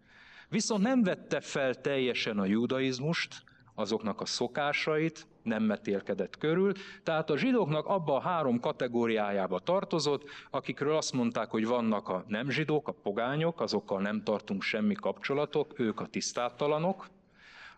viszont 0.49 0.83
nem 0.83 1.03
vette 1.03 1.41
fel 1.41 1.75
teljesen 1.75 2.39
a 2.39 2.45
judaizmust, 2.45 3.43
azoknak 3.75 4.21
a 4.21 4.27
szokásait, 4.27 5.27
nem 5.43 5.63
metélkedett 5.63 6.39
körül, 6.39 6.73
tehát 7.03 7.31
a 7.31 7.39
zsidóknak 7.39 7.87
abba 7.87 8.15
a 8.15 8.21
három 8.21 8.61
kategóriájába 8.61 9.59
tartozott, 9.59 10.23
akikről 10.51 10.97
azt 10.97 11.13
mondták, 11.13 11.51
hogy 11.51 11.67
vannak 11.67 12.09
a 12.09 12.25
nem 12.29 12.51
zsidók, 12.51 12.89
a 12.89 12.93
pogányok, 12.93 13.61
azokkal 13.61 14.01
nem 14.01 14.23
tartunk 14.23 14.63
semmi 14.63 14.95
kapcsolatok, 14.95 15.79
ők 15.79 16.01
a 16.01 16.07
tisztátalanok, 16.07 17.07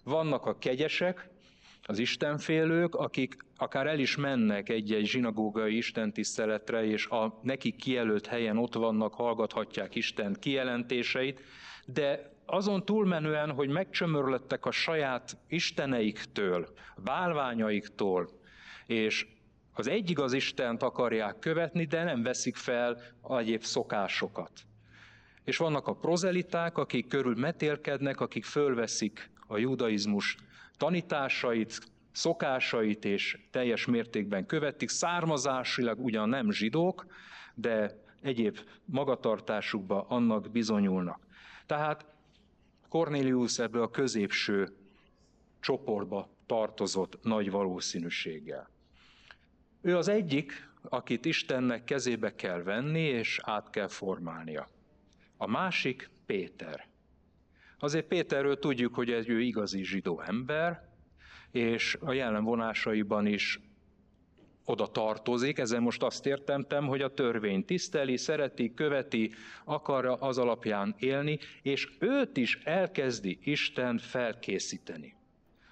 vannak 0.04 0.46
a 0.46 0.58
kegyesek, 0.58 1.28
az 1.82 1.98
istenfélők, 1.98 2.94
akik 2.94 3.36
akár 3.56 3.86
el 3.86 3.98
is 3.98 4.16
mennek 4.16 4.68
egy-egy 4.68 5.06
zsinagógai 5.06 5.76
istentiszteletre, 5.76 6.84
és 6.84 7.06
a 7.06 7.38
nekik 7.42 7.76
kijelölt 7.76 8.26
helyen 8.26 8.58
ott 8.58 8.74
vannak, 8.74 9.14
hallgathatják 9.14 9.94
Isten 9.94 10.36
kijelentéseit, 10.40 11.40
de 11.86 12.36
azon 12.50 12.84
túlmenően, 12.84 13.50
hogy 13.50 13.68
megcsömörlöttek 13.68 14.66
a 14.66 14.70
saját 14.70 15.36
isteneiktől, 15.48 16.68
bálványaiktól, 16.96 18.28
és 18.86 19.26
az 19.72 19.88
egyik 19.88 20.18
az 20.18 20.32
Istent 20.32 20.82
akarják 20.82 21.38
követni, 21.38 21.84
de 21.84 22.04
nem 22.04 22.22
veszik 22.22 22.56
fel 22.56 23.00
egyéb 23.28 23.62
szokásokat. 23.62 24.52
És 25.44 25.56
vannak 25.56 25.86
a 25.86 25.94
prozeliták, 25.94 26.78
akik 26.78 27.06
körül 27.08 27.34
metélkednek, 27.36 28.20
akik 28.20 28.44
fölveszik 28.44 29.30
a 29.46 29.56
judaizmus 29.56 30.36
tanításait, 30.76 31.80
szokásait 32.12 33.04
és 33.04 33.38
teljes 33.50 33.86
mértékben 33.86 34.46
követik, 34.46 34.88
származásilag 34.88 36.04
ugyan 36.04 36.28
nem 36.28 36.50
zsidók, 36.50 37.06
de 37.54 38.02
egyéb 38.22 38.58
magatartásukba 38.84 40.06
annak 40.08 40.50
bizonyulnak. 40.50 41.26
Tehát 41.66 42.06
Cornelius 42.88 43.58
ebből 43.58 43.82
a 43.82 43.90
középső 43.90 44.68
csoportba 45.60 46.28
tartozott 46.46 47.18
nagy 47.22 47.50
valószínűséggel. 47.50 48.70
Ő 49.80 49.96
az 49.96 50.08
egyik, 50.08 50.68
akit 50.82 51.24
Istennek 51.24 51.84
kezébe 51.84 52.34
kell 52.34 52.62
venni, 52.62 53.00
és 53.00 53.40
át 53.42 53.70
kell 53.70 53.88
formálnia. 53.88 54.68
A 55.36 55.46
másik 55.46 56.10
Péter. 56.26 56.86
Azért 57.78 58.06
Péterről 58.06 58.58
tudjuk, 58.58 58.94
hogy 58.94 59.10
egy 59.10 59.28
ő 59.28 59.40
igazi 59.40 59.84
zsidó 59.84 60.20
ember, 60.20 60.88
és 61.50 61.96
a 62.00 62.12
jelen 62.12 62.44
vonásaiban 62.44 63.26
is 63.26 63.60
oda 64.68 64.86
tartozik. 64.86 65.58
Ezen 65.58 65.82
most 65.82 66.02
azt 66.02 66.26
értemtem, 66.26 66.86
hogy 66.86 67.02
a 67.02 67.14
törvény 67.14 67.64
tiszteli, 67.64 68.16
szereti, 68.16 68.74
követi, 68.74 69.32
akarja 69.64 70.14
az 70.14 70.38
alapján 70.38 70.94
élni, 70.98 71.38
és 71.62 71.88
őt 71.98 72.36
is 72.36 72.58
elkezdi 72.64 73.38
Isten 73.42 73.98
felkészíteni. 73.98 75.16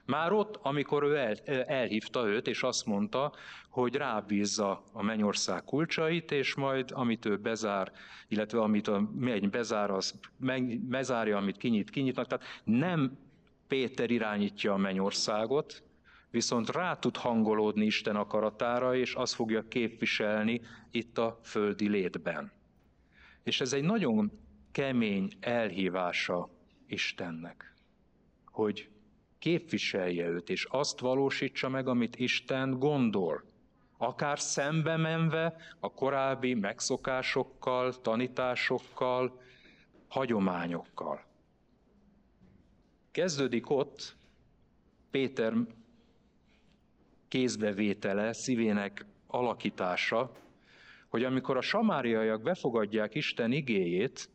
Már 0.05 0.33
ott, 0.33 0.59
amikor 0.63 1.03
ő 1.03 1.17
el, 1.17 1.35
elhívta 1.67 2.27
őt, 2.27 2.47
és 2.47 2.63
azt 2.63 2.87
mondta, 2.87 3.33
hogy 3.69 3.95
rábízza 3.95 4.85
a 4.93 5.03
mennyország 5.03 5.65
kulcsait, 5.65 6.33
és 6.33 6.55
majd 6.55 6.91
amit 6.93 7.25
ő 7.25 7.37
bezár, 7.37 7.93
illetve 8.29 8.61
amit 8.61 8.89
a 8.89 9.11
menny 9.19 9.51
bezár, 9.51 9.91
az 9.91 10.15
bezárja, 10.81 11.37
amit 11.37 11.57
kinyit, 11.57 11.91
kinyitnak. 11.91 12.27
Tehát 12.27 12.45
nem 12.65 13.19
Péter 13.69 14.11
irányítja 14.11 14.73
a 14.73 14.77
mennyországot, 14.77 15.83
viszont 16.31 16.71
rá 16.71 16.97
tud 16.97 17.17
hangolódni 17.17 17.85
Isten 17.85 18.17
akaratára, 18.17 18.97
és 18.97 19.15
azt 19.15 19.35
fogja 19.35 19.69
képviselni 19.69 20.61
itt 20.91 21.19
a 21.19 21.41
földi 21.43 21.89
létben. 21.89 22.53
És 23.43 23.61
ez 23.61 23.73
egy 23.73 23.85
nagyon 23.85 24.33
kemény 24.73 25.33
elhívása 25.41 26.49
Istennek, 26.87 27.75
hogy 28.45 28.91
képviselje 29.39 30.29
őt, 30.29 30.51
és 30.51 30.65
azt 30.65 31.01
valósítsa 31.01 31.69
meg, 31.69 31.89
amit 31.89 32.17
Isten 32.17 32.79
gondol. 32.79 33.45
Akár 33.99 34.41
szembe 34.41 34.97
menve 34.97 35.57
a 35.81 35.93
korábbi 35.93 36.55
megszokásokkal, 36.55 38.01
tanításokkal, 38.01 39.41
hagyományokkal. 40.09 41.25
Kezdődik 43.11 43.71
ott 43.71 44.17
Péter 45.11 45.55
kézbevétele, 47.37 48.33
szívének 48.33 49.07
alakítása, 49.27 50.33
hogy 51.09 51.25
amikor 51.25 51.57
a 51.57 51.61
samáriaiak 51.61 52.43
befogadják 52.43 53.15
Isten 53.15 53.53
igéjét, 53.53 54.31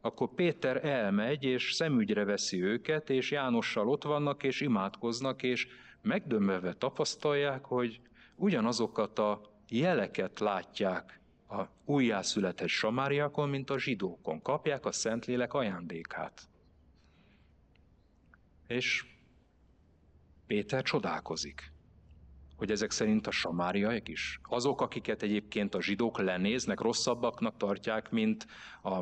akkor 0.00 0.34
Péter 0.34 0.84
elmegy, 0.84 1.44
és 1.44 1.72
szemügyre 1.72 2.24
veszi 2.24 2.62
őket, 2.62 3.10
és 3.10 3.30
Jánossal 3.30 3.88
ott 3.88 4.02
vannak, 4.02 4.42
és 4.42 4.60
imádkoznak, 4.60 5.42
és 5.42 5.66
megdömbelve 6.02 6.72
tapasztalják, 6.72 7.64
hogy 7.64 8.00
ugyanazokat 8.36 9.18
a 9.18 9.40
jeleket 9.68 10.40
látják 10.40 11.20
a 11.48 11.62
újjászületett 11.84 12.68
samáriakon, 12.68 13.48
mint 13.48 13.70
a 13.70 13.78
zsidókon. 13.78 14.42
Kapják 14.42 14.84
a 14.84 14.92
Szentlélek 14.92 15.54
ajándékát. 15.54 16.42
És 18.66 19.04
Péter 20.46 20.82
csodálkozik 20.82 21.71
hogy 22.62 22.70
ezek 22.70 22.90
szerint 22.90 23.26
a 23.26 23.30
samáriaiak 23.30 24.08
is, 24.08 24.40
azok, 24.42 24.80
akiket 24.80 25.22
egyébként 25.22 25.74
a 25.74 25.82
zsidók 25.82 26.18
lenéznek, 26.18 26.80
rosszabbaknak 26.80 27.56
tartják, 27.56 28.10
mint 28.10 28.46
a 28.82 29.00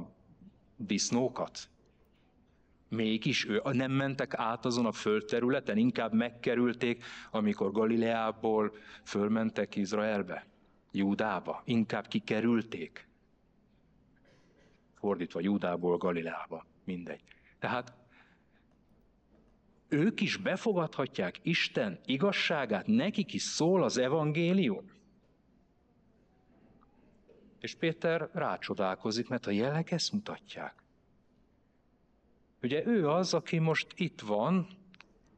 disznókat. 0.76 1.68
Mégis 2.88 3.48
ő 3.48 3.62
nem 3.64 3.92
mentek 3.92 4.34
át 4.34 4.64
azon 4.64 4.86
a 4.86 4.92
földterületen, 4.92 5.76
inkább 5.76 6.12
megkerülték, 6.12 7.04
amikor 7.30 7.72
Galileából 7.72 8.76
fölmentek 9.04 9.76
Izraelbe, 9.76 10.46
Júdába, 10.92 11.62
inkább 11.64 12.06
kikerülték. 12.06 13.08
Fordítva 14.94 15.40
Júdából 15.40 15.96
Galileába, 15.96 16.66
mindegy. 16.84 17.22
Tehát 17.58 17.92
ők 19.90 20.20
is 20.20 20.36
befogadhatják 20.36 21.38
Isten 21.42 22.00
igazságát, 22.04 22.86
nekik 22.86 23.32
is 23.32 23.42
szól 23.42 23.82
az 23.82 23.98
evangélium. 23.98 24.90
És 27.60 27.74
Péter 27.74 28.28
rácsodálkozik, 28.32 29.28
mert 29.28 29.46
a 29.46 29.50
jelek 29.50 29.90
ezt 29.90 30.12
mutatják. 30.12 30.74
Ugye 32.62 32.86
ő 32.86 33.08
az, 33.08 33.34
aki 33.34 33.58
most 33.58 33.86
itt 33.96 34.20
van, 34.20 34.66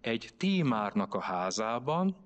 egy 0.00 0.30
tímárnak 0.36 1.14
a 1.14 1.20
házában, 1.20 2.16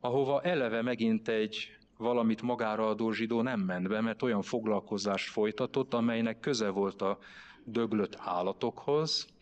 ahova 0.00 0.42
eleve 0.42 0.82
megint 0.82 1.28
egy 1.28 1.78
valamit 1.96 2.42
magára 2.42 2.88
adó 2.88 3.10
zsidó 3.12 3.42
nem 3.42 3.60
ment 3.60 3.88
be, 3.88 4.00
mert 4.00 4.22
olyan 4.22 4.42
foglalkozást 4.42 5.28
folytatott, 5.30 5.94
amelynek 5.94 6.40
köze 6.40 6.68
volt 6.68 7.02
a 7.02 7.18
döglött 7.64 8.16
állatokhoz, 8.18 9.37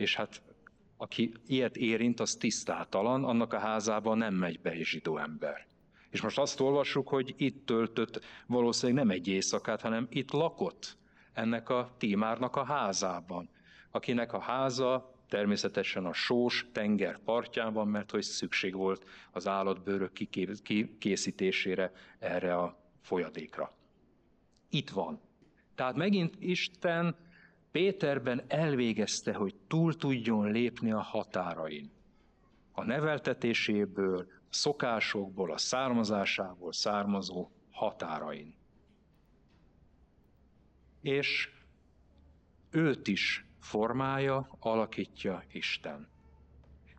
és 0.00 0.14
hát 0.14 0.42
aki 0.96 1.32
ilyet 1.46 1.76
érint, 1.76 2.20
az 2.20 2.34
tisztátalan, 2.34 3.24
annak 3.24 3.52
a 3.52 3.58
házában 3.58 4.18
nem 4.18 4.34
megy 4.34 4.60
be 4.60 4.70
egy 4.70 4.84
zsidó 4.84 5.18
ember. 5.18 5.66
És 6.10 6.20
most 6.20 6.38
azt 6.38 6.60
olvassuk, 6.60 7.08
hogy 7.08 7.34
itt 7.36 7.66
töltött 7.66 8.24
valószínűleg 8.46 9.04
nem 9.04 9.14
egy 9.16 9.28
éjszakát, 9.28 9.80
hanem 9.80 10.06
itt 10.10 10.30
lakott 10.30 10.96
ennek 11.32 11.68
a 11.68 11.94
tímárnak 11.98 12.56
a 12.56 12.64
házában, 12.64 13.48
akinek 13.90 14.32
a 14.32 14.40
háza 14.40 15.14
természetesen 15.28 16.04
a 16.04 16.12
sós 16.12 16.66
tenger 16.72 17.18
van, 17.72 17.88
mert 17.88 18.10
hogy 18.10 18.22
szükség 18.22 18.74
volt 18.74 19.04
az 19.32 19.46
állatbőrök 19.46 20.12
kikészítésére 20.62 21.92
erre 22.18 22.56
a 22.56 22.78
folyadékra. 23.00 23.76
Itt 24.70 24.90
van. 24.90 25.20
Tehát 25.74 25.96
megint 25.96 26.36
Isten 26.38 27.16
Péterben 27.70 28.44
elvégezte, 28.48 29.34
hogy 29.34 29.54
túl 29.66 29.96
tudjon 29.96 30.50
lépni 30.50 30.92
a 30.92 31.00
határain. 31.00 31.90
A 32.72 32.84
neveltetéséből, 32.84 34.18
a 34.20 34.54
szokásokból, 34.54 35.52
a 35.52 35.58
származásából 35.58 36.72
származó 36.72 37.50
határain. 37.70 38.54
És 41.00 41.48
őt 42.70 43.08
is 43.08 43.44
formája, 43.60 44.56
alakítja 44.58 45.44
Isten. 45.52 46.08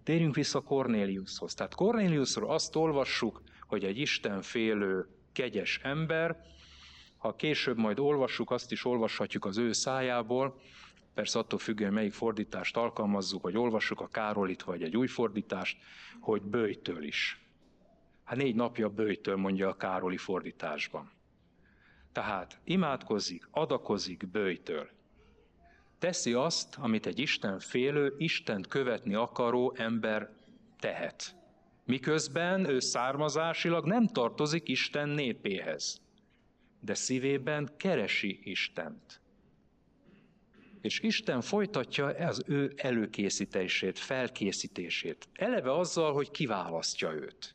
Térjünk 0.03 0.35
vissza 0.35 0.61
Kornéliushoz. 0.61 1.53
Tehát 1.53 1.75
Kornéliusról 1.75 2.51
azt 2.51 2.75
olvassuk, 2.75 3.41
hogy 3.67 3.83
egy 3.83 3.97
Isten 3.97 4.41
félő, 4.41 5.07
kegyes 5.31 5.79
ember, 5.83 6.45
ha 7.21 7.35
később 7.35 7.77
majd 7.77 7.99
olvassuk, 7.99 8.51
azt 8.51 8.71
is 8.71 8.85
olvashatjuk 8.85 9.45
az 9.45 9.57
ő 9.57 9.71
szájából, 9.71 10.59
persze 11.13 11.39
attól 11.39 11.59
függően, 11.59 11.93
melyik 11.93 12.13
fordítást 12.13 12.77
alkalmazzuk, 12.77 13.41
vagy 13.41 13.57
olvassuk 13.57 13.99
a 13.99 14.07
Károlit, 14.07 14.61
vagy 14.61 14.83
egy 14.83 14.97
új 14.97 15.07
fordítást, 15.07 15.77
hogy 16.19 16.41
bőjtől 16.41 17.03
is. 17.03 17.41
Hát 18.23 18.37
négy 18.37 18.55
napja 18.55 18.89
bőjtől 18.89 19.35
mondja 19.35 19.69
a 19.69 19.75
Károli 19.75 20.17
fordításban. 20.17 21.11
Tehát 22.11 22.59
imádkozik, 22.63 23.47
adakozik 23.51 24.29
bőjtől. 24.31 24.89
Teszi 25.99 26.33
azt, 26.33 26.75
amit 26.79 27.05
egy 27.05 27.19
Isten 27.19 27.59
félő, 27.59 28.15
Istent 28.17 28.67
követni 28.67 29.13
akaró 29.13 29.73
ember 29.77 30.29
tehet. 30.79 31.35
Miközben 31.85 32.69
ő 32.69 32.79
származásilag 32.79 33.85
nem 33.85 34.07
tartozik 34.07 34.67
Isten 34.67 35.09
népéhez 35.09 36.01
de 36.81 36.93
szívében 36.93 37.69
keresi 37.77 38.39
Istent. 38.43 39.21
És 40.81 40.99
Isten 40.99 41.41
folytatja 41.41 42.05
az 42.05 42.43
ő 42.47 42.73
előkészítését, 42.75 43.99
felkészítését. 43.99 45.27
Eleve 45.33 45.77
azzal, 45.77 46.13
hogy 46.13 46.31
kiválasztja 46.31 47.13
őt. 47.13 47.53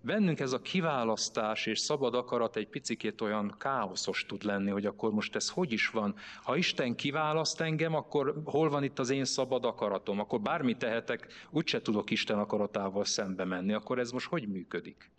Bennünk 0.00 0.40
ez 0.40 0.52
a 0.52 0.60
kiválasztás 0.60 1.66
és 1.66 1.78
szabad 1.78 2.14
akarat 2.14 2.56
egy 2.56 2.68
picikét 2.68 3.20
olyan 3.20 3.54
káoszos 3.58 4.26
tud 4.26 4.42
lenni, 4.42 4.70
hogy 4.70 4.86
akkor 4.86 5.12
most 5.12 5.34
ez 5.34 5.50
hogy 5.50 5.72
is 5.72 5.88
van. 5.88 6.14
Ha 6.42 6.56
Isten 6.56 6.94
kiválaszt 6.94 7.60
engem, 7.60 7.94
akkor 7.94 8.42
hol 8.44 8.68
van 8.68 8.82
itt 8.82 8.98
az 8.98 9.10
én 9.10 9.24
szabad 9.24 9.64
akaratom? 9.64 10.20
Akkor 10.20 10.40
bármit 10.40 10.78
tehetek, 10.78 11.26
úgyse 11.50 11.82
tudok 11.82 12.10
Isten 12.10 12.38
akaratával 12.38 13.04
szembe 13.04 13.44
menni. 13.44 13.72
Akkor 13.72 13.98
ez 13.98 14.10
most 14.10 14.26
hogy 14.26 14.48
működik? 14.48 15.10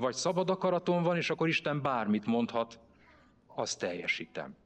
Vagy 0.00 0.14
szabad 0.14 0.50
akaratom 0.50 1.02
van, 1.02 1.16
és 1.16 1.30
akkor 1.30 1.48
Isten 1.48 1.82
bármit 1.82 2.26
mondhat, 2.26 2.78
azt 3.46 3.78
teljesítem. 3.78 4.56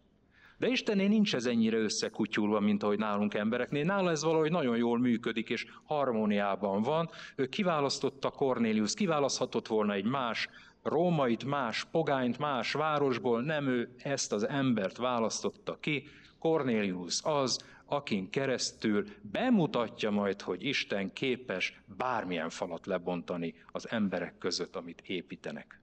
De 0.59 0.67
Istennél 0.69 1.09
nincs 1.09 1.35
ez 1.35 1.47
ennyire 1.47 1.77
összekutyulva, 1.77 2.61
mint 2.61 2.83
ahogy 2.83 2.99
nálunk 2.99 3.35
embereknél. 3.35 3.85
Nála 3.85 4.11
ez 4.11 4.25
valahogy 4.25 4.51
nagyon 4.51 4.77
jól 4.77 4.99
működik, 4.99 5.51
és 5.51 5.67
harmóniában 5.85 6.83
van. 6.83 7.11
Ő 7.37 7.47
kiválasztotta 7.47 8.31
Cornélius, 8.31 8.95
kiválaszthatott 8.95 9.67
volna 9.67 9.93
egy 9.93 10.05
más 10.05 10.49
rómait, 10.83 11.45
más 11.45 11.85
pogányt, 11.85 12.39
más 12.39 12.73
városból, 12.73 13.43
nem 13.43 13.67
ő 13.67 13.95
ezt 13.99 14.33
az 14.33 14.49
embert 14.49 14.97
választotta 14.97 15.79
ki. 15.81 16.07
Cornélius 16.39 17.21
az, 17.23 17.65
akin 17.93 18.31
keresztül 18.31 19.07
bemutatja 19.21 20.11
majd, 20.11 20.41
hogy 20.41 20.65
Isten 20.65 21.13
képes 21.13 21.83
bármilyen 21.97 22.51
falat 22.51 22.87
lebontani 22.87 23.55
az 23.73 23.91
emberek 23.91 24.39
között, 24.39 24.77
amit 24.77 25.03
építenek. 25.07 25.81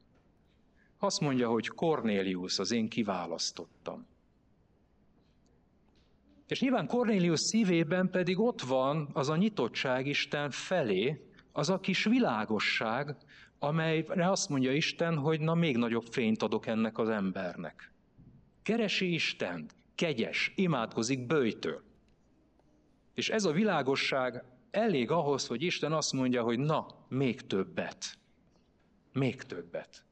Azt 0.97 1.19
mondja, 1.19 1.49
hogy 1.49 1.67
Cornélius 1.67 2.59
az 2.59 2.71
én 2.71 2.89
kiválasztottam. 2.89 4.07
És 6.47 6.61
nyilván 6.61 6.87
Cornélius 6.87 7.39
szívében 7.39 8.09
pedig 8.09 8.39
ott 8.39 8.61
van 8.61 9.09
az 9.13 9.29
a 9.29 9.35
nyitottság 9.35 10.07
Isten 10.07 10.49
felé, 10.49 11.23
az 11.51 11.69
a 11.69 11.79
kis 11.79 12.03
világosság, 12.03 13.15
amelyre 13.59 14.29
azt 14.29 14.49
mondja 14.49 14.71
Isten, 14.71 15.17
hogy 15.17 15.39
na 15.39 15.53
még 15.53 15.77
nagyobb 15.77 16.05
fényt 16.05 16.43
adok 16.43 16.67
ennek 16.67 16.97
az 16.97 17.09
embernek. 17.09 17.91
Keresi 18.63 19.13
Istent, 19.13 19.75
kegyes, 19.95 20.53
imádkozik 20.55 21.25
bőjtől. 21.25 21.87
És 23.19 23.29
ez 23.29 23.45
a 23.45 23.51
világosság 23.51 24.43
elég 24.71 25.11
ahhoz, 25.11 25.47
hogy 25.47 25.61
Isten 25.61 25.91
azt 25.91 26.13
mondja, 26.13 26.43
hogy 26.43 26.59
na, 26.59 26.85
még 27.07 27.41
többet. 27.41 28.17
Még 29.13 29.43
többet. 29.43 30.03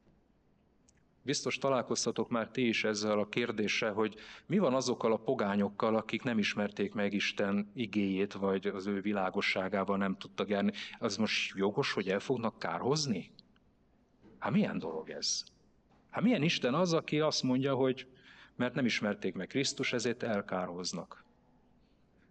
Biztos 1.21 1.57
találkoztatok 1.57 2.29
már 2.29 2.49
ti 2.49 2.67
is 2.67 2.83
ezzel 2.83 3.19
a 3.19 3.27
kérdéssel, 3.27 3.93
hogy 3.93 4.15
mi 4.45 4.57
van 4.57 4.73
azokkal 4.73 5.11
a 5.11 5.17
pogányokkal, 5.17 5.95
akik 5.95 6.23
nem 6.23 6.37
ismerték 6.37 6.93
meg 6.93 7.13
Isten 7.13 7.71
igéjét, 7.73 8.33
vagy 8.33 8.67
az 8.67 8.87
ő 8.87 9.01
világosságával 9.01 9.97
nem 9.97 10.17
tudtak 10.17 10.49
járni. 10.49 10.71
Az 10.99 11.17
most 11.17 11.55
jogos, 11.55 11.91
hogy 11.93 12.09
el 12.09 12.19
fognak 12.19 12.59
kárhozni? 12.59 13.31
Hát 14.39 14.51
milyen 14.51 14.77
dolog 14.77 15.09
ez? 15.09 15.43
Hát 16.09 16.23
milyen 16.23 16.43
Isten 16.43 16.73
az, 16.73 16.93
aki 16.93 17.19
azt 17.19 17.43
mondja, 17.43 17.75
hogy 17.75 18.07
mert 18.55 18.73
nem 18.73 18.85
ismerték 18.85 19.33
meg 19.33 19.47
Krisztus, 19.47 19.93
ezért 19.93 20.23
elkárhoznak. 20.23 21.25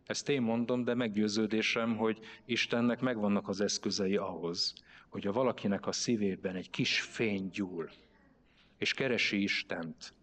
Ezt 0.06 0.28
én 0.28 0.42
mondom, 0.42 0.84
de 0.84 0.94
meggyőződésem, 0.94 1.96
hogy 1.96 2.18
Istennek 2.44 3.00
megvannak 3.00 3.48
az 3.48 3.60
eszközei 3.60 4.16
ahhoz, 4.16 4.74
hogy 5.08 5.26
a 5.26 5.32
valakinek 5.32 5.86
a 5.86 5.92
szívében 5.92 6.54
egy 6.54 6.70
kis 6.70 7.00
fény 7.00 7.48
gyúl, 7.48 7.90
és 8.78 8.94
keresi 8.94 9.42
Istent, 9.42 10.14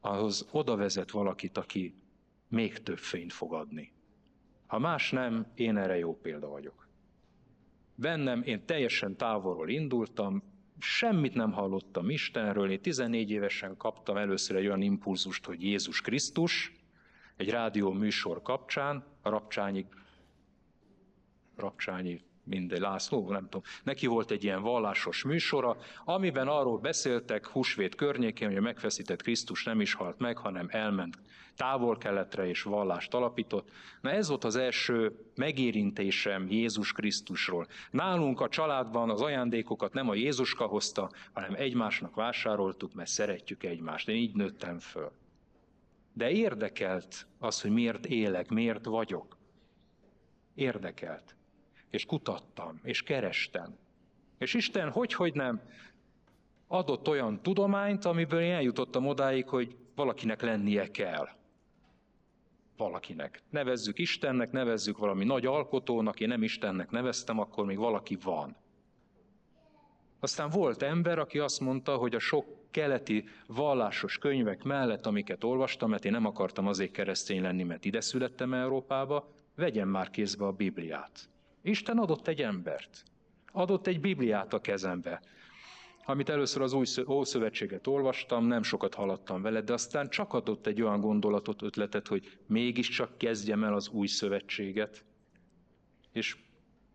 ahhoz 0.00 0.48
oda 0.50 0.76
vezet 0.76 1.10
valakit, 1.10 1.56
aki 1.56 1.94
még 2.48 2.82
több 2.82 2.98
fényt 2.98 3.32
fog 3.32 3.52
adni. 3.52 3.92
Ha 4.66 4.78
más 4.78 5.10
nem, 5.10 5.46
én 5.54 5.76
erre 5.76 5.98
jó 5.98 6.20
példa 6.20 6.48
vagyok. 6.48 6.88
Bennem 7.94 8.42
én 8.42 8.64
teljesen 8.66 9.16
távolról 9.16 9.68
indultam, 9.68 10.42
semmit 10.78 11.34
nem 11.34 11.52
hallottam 11.52 12.10
Istenről, 12.10 12.70
én 12.70 12.80
14 12.80 13.30
évesen 13.30 13.76
kaptam 13.76 14.16
először 14.16 14.56
egy 14.56 14.66
olyan 14.66 14.82
impulzust, 14.82 15.46
hogy 15.46 15.62
Jézus 15.62 16.00
Krisztus, 16.00 16.81
egy 17.42 17.50
rádió 17.50 17.92
műsor 17.92 18.42
kapcsán, 18.42 19.04
a 19.22 19.28
Rapcsányi, 19.28 19.86
Rapcsányi 21.56 22.20
mindegy, 22.44 22.80
László, 22.80 23.30
nem 23.30 23.42
tudom, 23.42 23.62
neki 23.82 24.06
volt 24.06 24.30
egy 24.30 24.44
ilyen 24.44 24.62
vallásos 24.62 25.24
műsora, 25.24 25.76
amiben 26.04 26.48
arról 26.48 26.78
beszéltek 26.78 27.46
húsvét 27.46 27.94
környékén, 27.94 28.48
hogy 28.48 28.56
a 28.56 28.60
megfeszített 28.60 29.22
Krisztus 29.22 29.64
nem 29.64 29.80
is 29.80 29.94
halt 29.94 30.18
meg, 30.18 30.36
hanem 30.36 30.66
elment 30.70 31.18
távol-keletre 31.56 32.48
és 32.48 32.62
vallást 32.62 33.14
alapított. 33.14 33.68
Na 34.00 34.10
ez 34.10 34.28
volt 34.28 34.44
az 34.44 34.56
első 34.56 35.12
megérintésem 35.34 36.46
Jézus 36.50 36.92
Krisztusról. 36.92 37.66
Nálunk 37.90 38.40
a 38.40 38.48
családban 38.48 39.10
az 39.10 39.20
ajándékokat 39.20 39.92
nem 39.92 40.08
a 40.08 40.14
Jézuska 40.14 40.66
hozta, 40.66 41.10
hanem 41.32 41.54
egymásnak 41.54 42.14
vásároltuk, 42.14 42.94
mert 42.94 43.10
szeretjük 43.10 43.62
egymást. 43.62 44.08
Én 44.08 44.16
így 44.16 44.34
nőttem 44.34 44.78
föl. 44.78 45.12
De 46.12 46.30
érdekelt 46.30 47.26
az, 47.38 47.60
hogy 47.60 47.70
miért 47.70 48.06
élek, 48.06 48.48
miért 48.48 48.84
vagyok. 48.84 49.36
Érdekelt. 50.54 51.36
És 51.90 52.06
kutattam, 52.06 52.80
és 52.82 53.02
kerestem. 53.02 53.78
És 54.38 54.54
Isten, 54.54 54.90
hogy, 54.90 55.12
hogy 55.12 55.34
nem, 55.34 55.62
adott 56.72 57.08
olyan 57.08 57.42
tudományt, 57.42 58.04
amiből 58.04 58.40
én 58.40 58.52
eljutottam 58.52 59.06
odáig, 59.06 59.48
hogy 59.48 59.76
valakinek 59.94 60.42
lennie 60.42 60.90
kell. 60.90 61.28
Valakinek. 62.76 63.42
Nevezzük 63.50 63.98
Istennek, 63.98 64.50
nevezzük 64.52 64.98
valami 64.98 65.24
nagy 65.24 65.46
alkotónak, 65.46 66.20
én 66.20 66.28
nem 66.28 66.42
Istennek 66.42 66.90
neveztem, 66.90 67.38
akkor 67.38 67.66
még 67.66 67.76
valaki 67.76 68.18
van. 68.22 68.56
Aztán 70.22 70.50
volt 70.50 70.82
ember, 70.82 71.18
aki 71.18 71.38
azt 71.38 71.60
mondta, 71.60 71.96
hogy 71.96 72.14
a 72.14 72.18
sok 72.18 72.46
keleti 72.70 73.24
vallásos 73.46 74.18
könyvek 74.18 74.62
mellett, 74.62 75.06
amiket 75.06 75.44
olvastam, 75.44 75.90
mert 75.90 76.04
én 76.04 76.12
nem 76.12 76.26
akartam 76.26 76.66
azért 76.66 76.92
keresztény 76.92 77.42
lenni, 77.42 77.62
mert 77.62 77.84
ide 77.84 78.00
születtem 78.00 78.54
Európába, 78.54 79.28
vegyem 79.56 79.88
már 79.88 80.10
kézbe 80.10 80.46
a 80.46 80.52
Bibliát. 80.52 81.28
Isten 81.62 81.98
adott 81.98 82.28
egy 82.28 82.42
embert. 82.42 83.04
Adott 83.52 83.86
egy 83.86 84.00
Bibliát 84.00 84.52
a 84.52 84.60
kezembe 84.60 85.20
amit 86.04 86.28
először 86.28 86.62
az 86.62 86.72
új 86.72 86.86
Ószövetséget 87.06 87.86
olvastam, 87.86 88.46
nem 88.46 88.62
sokat 88.62 88.94
haladtam 88.94 89.42
vele, 89.42 89.60
de 89.60 89.72
aztán 89.72 90.08
csak 90.08 90.32
adott 90.32 90.66
egy 90.66 90.82
olyan 90.82 91.00
gondolatot, 91.00 91.62
ötletet, 91.62 92.08
hogy 92.08 92.38
mégiscsak 92.46 93.18
kezdjem 93.18 93.64
el 93.64 93.74
az 93.74 93.88
új 93.88 94.06
szövetséget. 94.06 95.04
És 96.12 96.36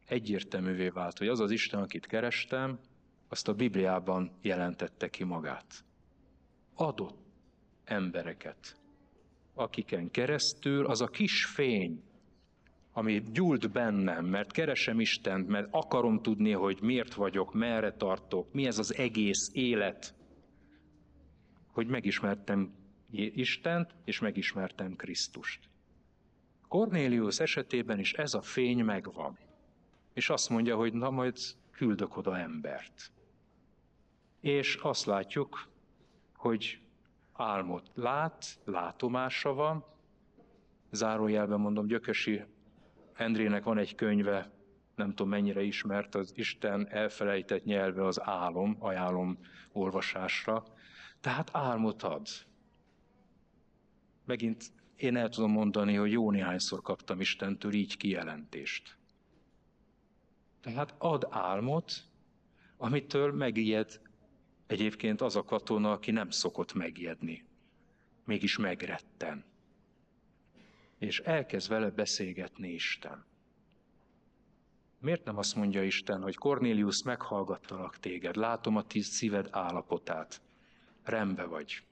egyértelművé 0.06 0.90
vált, 0.90 1.18
hogy 1.18 1.28
az 1.28 1.40
az 1.40 1.52
Isten, 1.52 1.82
akit 1.82 2.06
kerestem, 2.06 2.80
azt 3.28 3.48
a 3.48 3.54
Bibliában 3.54 4.32
jelentette 4.42 5.10
ki 5.10 5.24
magát. 5.24 5.84
Adott 6.76 7.18
embereket, 7.84 8.80
akiken 9.54 10.12
keresztül 10.12 10.86
az 10.86 11.02
a 11.02 11.08
kis 11.08 11.46
fény, 11.46 12.04
ami 12.92 13.22
gyúlt 13.32 13.72
bennem, 13.72 14.26
mert 14.26 14.52
keresem 14.52 15.00
Istent, 15.00 15.48
mert 15.48 15.68
akarom 15.72 16.22
tudni, 16.22 16.52
hogy 16.52 16.80
miért 16.82 17.13
vagyok, 17.13 17.54
merre 17.54 17.94
tartok, 17.94 18.54
mi 18.54 18.66
ez 18.66 18.78
az 18.78 18.96
egész 18.96 19.50
élet, 19.54 20.13
hogy 21.68 21.88
megismertem 21.88 22.74
Istent, 23.12 23.96
és 24.04 24.20
megismertem 24.20 24.96
Krisztust. 24.96 25.70
Cornélius 26.68 27.40
esetében 27.40 28.00
is 28.00 28.13
ez 28.13 28.34
a 28.34 28.42
fény 28.42 28.84
megvan. 28.84 29.38
És 30.13 30.30
azt 30.30 30.50
mondja, 30.50 30.76
hogy 30.76 30.94
na 30.94 31.10
majd 31.10 31.38
küldök 31.72 32.18
oda 32.18 32.38
embert. 32.38 33.12
És 34.39 34.76
azt 34.76 35.06
látjuk, 35.06 35.67
hogy 36.36 36.80
álmot 37.34 37.91
lát, 37.93 38.60
látomása 38.65 39.54
van, 39.54 39.86
zárójelben 40.91 41.60
mondom, 41.60 41.88
Gyökösi 41.88 42.43
Endrének 43.13 43.63
van 43.63 43.78
egy 43.78 43.95
könyve, 43.95 44.52
nem 44.95 45.10
tudom 45.10 45.30
mennyire 45.30 45.62
ismert, 45.62 46.15
az 46.15 46.32
Isten 46.36 46.88
elfelejtett 46.88 47.63
nyelve 47.63 48.06
az 48.06 48.21
álom, 48.21 48.76
ajánlom 48.80 49.38
olvasásra. 49.71 50.63
Tehát 51.19 51.50
álmot 51.54 52.04
ad. 52.04 52.28
Megint 54.26 54.63
én 54.95 55.15
el 55.15 55.30
tudom 55.30 55.52
mondani, 55.52 55.95
hogy 55.95 56.12
jó 56.12 56.32
néhányszor 56.32 56.82
kaptam 56.82 57.21
Istentől 57.21 57.73
így 57.73 57.97
kijelentést. 57.97 58.97
Tehát 60.62 60.95
ad 60.97 61.28
álmot, 61.30 61.91
amitől 62.78 63.32
megijed 63.32 64.02
egyébként 64.68 65.22
az 65.22 65.36
a 65.36 65.44
katona, 65.44 65.92
aki 65.92 66.12
nem 66.12 66.30
szokott 66.30 66.74
megijedni. 66.74 67.46
Mégis 68.26 68.58
megretten 68.58 69.46
és 70.98 71.20
elkezd 71.20 71.70
vele 71.70 71.90
beszélgetni 71.90 72.70
Isten. 72.70 73.26
Miért 75.00 75.24
nem 75.24 75.38
azt 75.38 75.56
mondja 75.56 75.84
Isten, 75.84 76.22
hogy 76.22 76.36
Cornélius, 76.36 77.04
meghallgattalak 77.04 78.00
téged, 78.00 78.36
látom 78.36 78.76
a 78.76 78.84
tíz 78.84 79.06
szíved 79.06 79.48
állapotát, 79.52 80.42
rembe 81.04 81.46
vagy, 81.46 81.84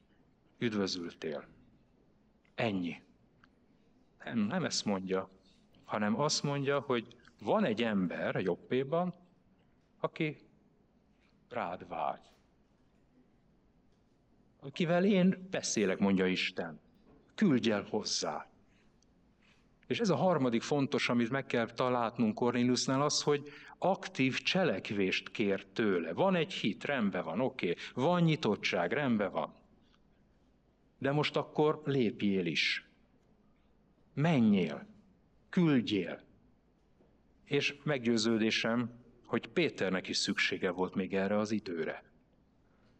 üdvözültél. 0.58 1.48
Ennyi. 2.56 3.02
Nem, 4.24 4.38
nem 4.38 4.64
ezt 4.64 4.86
mondja, 4.86 5.30
hanem 5.84 6.20
azt 6.20 6.44
mondja, 6.44 6.80
hogy 6.80 7.16
van 7.40 7.64
egy 7.64 7.84
ember 7.84 8.36
a 8.36 8.40
jobbéban, 8.40 9.14
aki 10.00 10.38
rád 11.50 11.88
vágy. 11.88 12.35
Akivel 14.66 15.06
én 15.06 15.48
beszélek, 15.50 16.00
mondja 16.00 16.28
Isten. 16.28 16.80
Küldj 17.36 17.72
el 17.72 17.88
hozzá. 17.90 18.50
És 19.88 20.00
ez 20.00 20.10
a 20.10 20.16
harmadik 20.16 20.62
fontos, 20.62 21.10
amit 21.10 21.30
meg 21.30 21.46
kell 21.46 21.66
találnunk 21.66 22.36
Cornéliusnál, 22.36 23.02
az, 23.02 23.22
hogy 23.22 23.50
aktív 23.78 24.38
cselekvést 24.38 25.32
kér 25.32 25.66
tőle. 25.66 26.14
Van 26.14 26.36
egy 26.36 26.54
hit, 26.54 26.84
rendben 26.84 27.24
van, 27.24 27.40
oké. 27.40 27.70
Okay. 27.70 27.84
Van 27.94 28.22
nyitottság, 28.22 28.92
rendben 28.92 29.32
van. 29.32 29.54
De 30.98 31.12
most 31.12 31.36
akkor 31.36 31.82
lépjél 31.86 32.46
is. 32.46 32.90
Menjél, 34.14 34.88
küldjél. 35.50 36.22
És 37.44 37.76
meggyőződésem, 37.84 38.92
hogy 39.26 39.48
Péternek 39.48 40.08
is 40.08 40.18
szüksége 40.18 40.70
volt 40.70 40.96
még 40.96 41.14
erre 41.14 41.38
az 41.38 41.52
időre. 41.52 42.15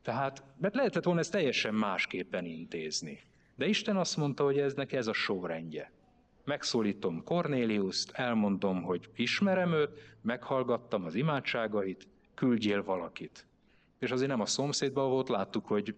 Tehát, 0.06 0.44
mert 0.58 0.76
lehetett 0.76 1.04
volna 1.04 1.20
ezt 1.20 1.32
teljesen 1.32 1.74
másképpen 1.74 2.46
intézni. 2.46 3.20
De 3.56 3.68
Isten 3.68 3.98
azt 3.98 4.18
mondta, 4.18 4.44
hogy 4.44 4.58
eznek 4.58 4.92
ez 4.92 5.08
a 5.08 5.14
sorrendje 5.14 5.92
megszólítom 6.46 7.24
Kornéliuszt, 7.24 8.12
elmondom, 8.12 8.84
hogy 8.84 9.10
ismerem 9.16 9.74
őt, 9.74 10.18
meghallgattam 10.22 11.06
az 11.06 11.16
imádságait, 11.16 12.08
küldjél 12.34 12.84
valakit. 12.84 13.48
És 14.00 14.12
azért 14.12 14.30
nem 14.30 14.42
a 14.42 14.46
szomszédban 14.46 15.10
volt, 15.10 15.30
láttuk, 15.30 15.66
hogy 15.66 15.96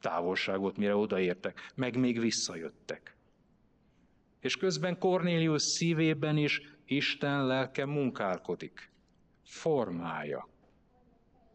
távolság 0.00 0.58
volt, 0.58 0.76
mire 0.76 0.96
odaértek, 0.96 1.72
meg 1.74 1.96
még 1.98 2.20
visszajöttek. 2.20 3.16
És 4.40 4.56
közben 4.56 4.98
Kornélius 4.98 5.62
szívében 5.62 6.36
is 6.36 6.62
Isten 6.84 7.46
lelke 7.46 7.86
munkálkodik, 7.86 8.90
formája. 9.44 10.48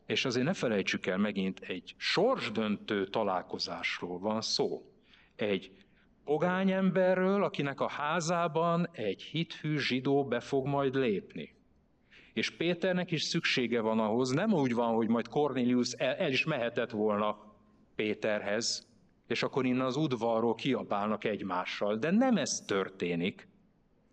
És 0.06 0.26
azért 0.26 0.46
ne 0.46 0.54
felejtsük 0.54 1.06
el, 1.06 1.18
megint 1.18 1.60
egy 1.60 1.94
sorsdöntő 1.98 3.08
találkozásról 3.08 4.20
van 4.20 4.42
szó. 4.42 4.92
Egy 5.36 5.72
pogány 6.24 6.72
emberről, 6.72 7.44
akinek 7.44 7.80
a 7.80 7.90
házában 7.90 8.90
egy 8.92 9.22
hithű 9.22 9.78
zsidó 9.78 10.26
be 10.26 10.40
fog 10.40 10.66
majd 10.66 10.96
lépni. 10.96 11.54
És 12.34 12.50
Péternek 12.50 13.12
is 13.12 13.24
szüksége 13.24 13.82
van 13.82 14.00
ahhoz, 14.00 14.30
nem 14.30 14.54
úgy 14.54 14.74
van, 14.74 14.94
hogy 14.94 15.08
majd 15.08 15.28
Cornelius 15.28 15.92
el, 15.92 16.16
el 16.16 16.32
is 16.32 16.46
mehetett 16.46 16.92
volna 16.92 17.38
Péterhez, 17.96 18.88
és 19.28 19.44
akkor 19.44 19.66
innen 19.66 19.86
az 19.86 19.96
udvarról 19.96 20.56
kiabálnak 20.56 21.24
egymással. 21.24 21.98
De 21.98 22.12
nem 22.12 22.38
ez 22.38 22.64
történik, 22.68 23.48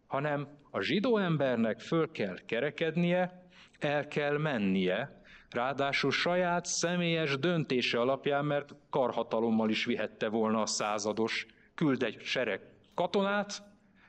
hanem 0.07 0.49
a 0.71 0.81
zsidó 0.81 1.17
embernek 1.17 1.81
föl 1.81 2.11
kell 2.11 2.39
kerekednie, 2.47 3.47
el 3.79 4.09
kell 4.09 4.39
mennie, 4.39 5.22
ráadásul 5.53 6.11
saját 6.11 6.65
személyes 6.65 7.39
döntése 7.39 8.01
alapján, 8.01 8.45
mert 8.45 8.75
karhatalommal 8.91 9.71
is 9.71 9.85
vihette 9.85 10.29
volna 10.29 10.63
a 10.63 10.67
százados 10.67 11.47
küld 11.75 12.03
egy 12.03 12.21
sereg 12.23 12.61
katonát, 12.95 13.63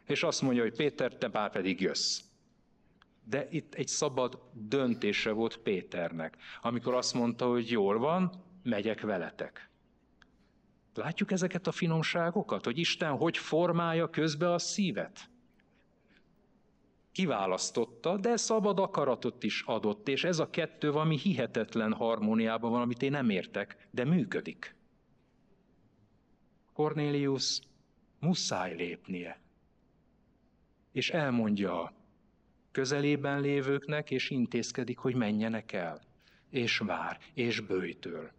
és 0.06 0.24
azt 0.24 0.42
mondja, 0.42 0.62
hogy 0.62 0.76
Péter, 0.76 1.14
te 1.14 1.30
már 1.32 1.52
pedig 1.52 1.82
jössz. 1.82 2.22
De 3.24 3.48
itt 3.50 3.74
egy 3.74 3.88
szabad 3.88 4.40
döntése 4.54 5.32
volt 5.32 5.58
Péternek, 5.58 6.38
amikor 6.62 6.94
azt 6.94 7.14
mondta, 7.14 7.48
hogy 7.48 7.70
jól 7.70 7.98
van, 7.98 8.44
megyek 8.64 9.02
veletek. 9.02 9.70
Látjuk 10.94 11.32
ezeket 11.32 11.68
a 11.68 11.72
finomságokat, 11.72 12.66
hogy 12.66 12.78
Isten 12.78 13.18
hogy 13.18 13.38
formálja 13.38 14.10
közbe 14.10 14.54
a 14.54 14.58
szívet? 14.58 15.30
Kiválasztotta, 17.14 18.18
de 18.18 18.38
szabad 18.38 18.80
akaratot 18.80 19.44
is 19.44 19.62
adott, 19.62 20.08
és 20.08 20.24
ez 20.24 20.40
a 20.40 20.50
kettő 20.50 20.92
valami 20.92 21.18
hihetetlen 21.18 21.94
harmóniában 21.94 22.72
van, 22.72 22.82
amit 22.82 23.02
én 23.02 23.12
nem 23.12 23.30
értek, 23.30 23.88
de 23.92 24.06
működik. 24.06 24.76
Cornélius 26.74 27.62
muszáj 28.20 28.76
lépnie. 28.76 29.42
És 30.92 31.10
elmondja 31.10 31.82
a 31.82 31.94
közelében 32.72 33.42
lévőknek, 33.42 34.12
és 34.12 34.30
intézkedik, 34.30 34.98
hogy 34.98 35.16
menjenek 35.16 35.72
el. 35.72 36.02
És 36.50 36.78
vár, 36.78 37.20
és 37.34 37.60
bőjtől. 37.60 38.32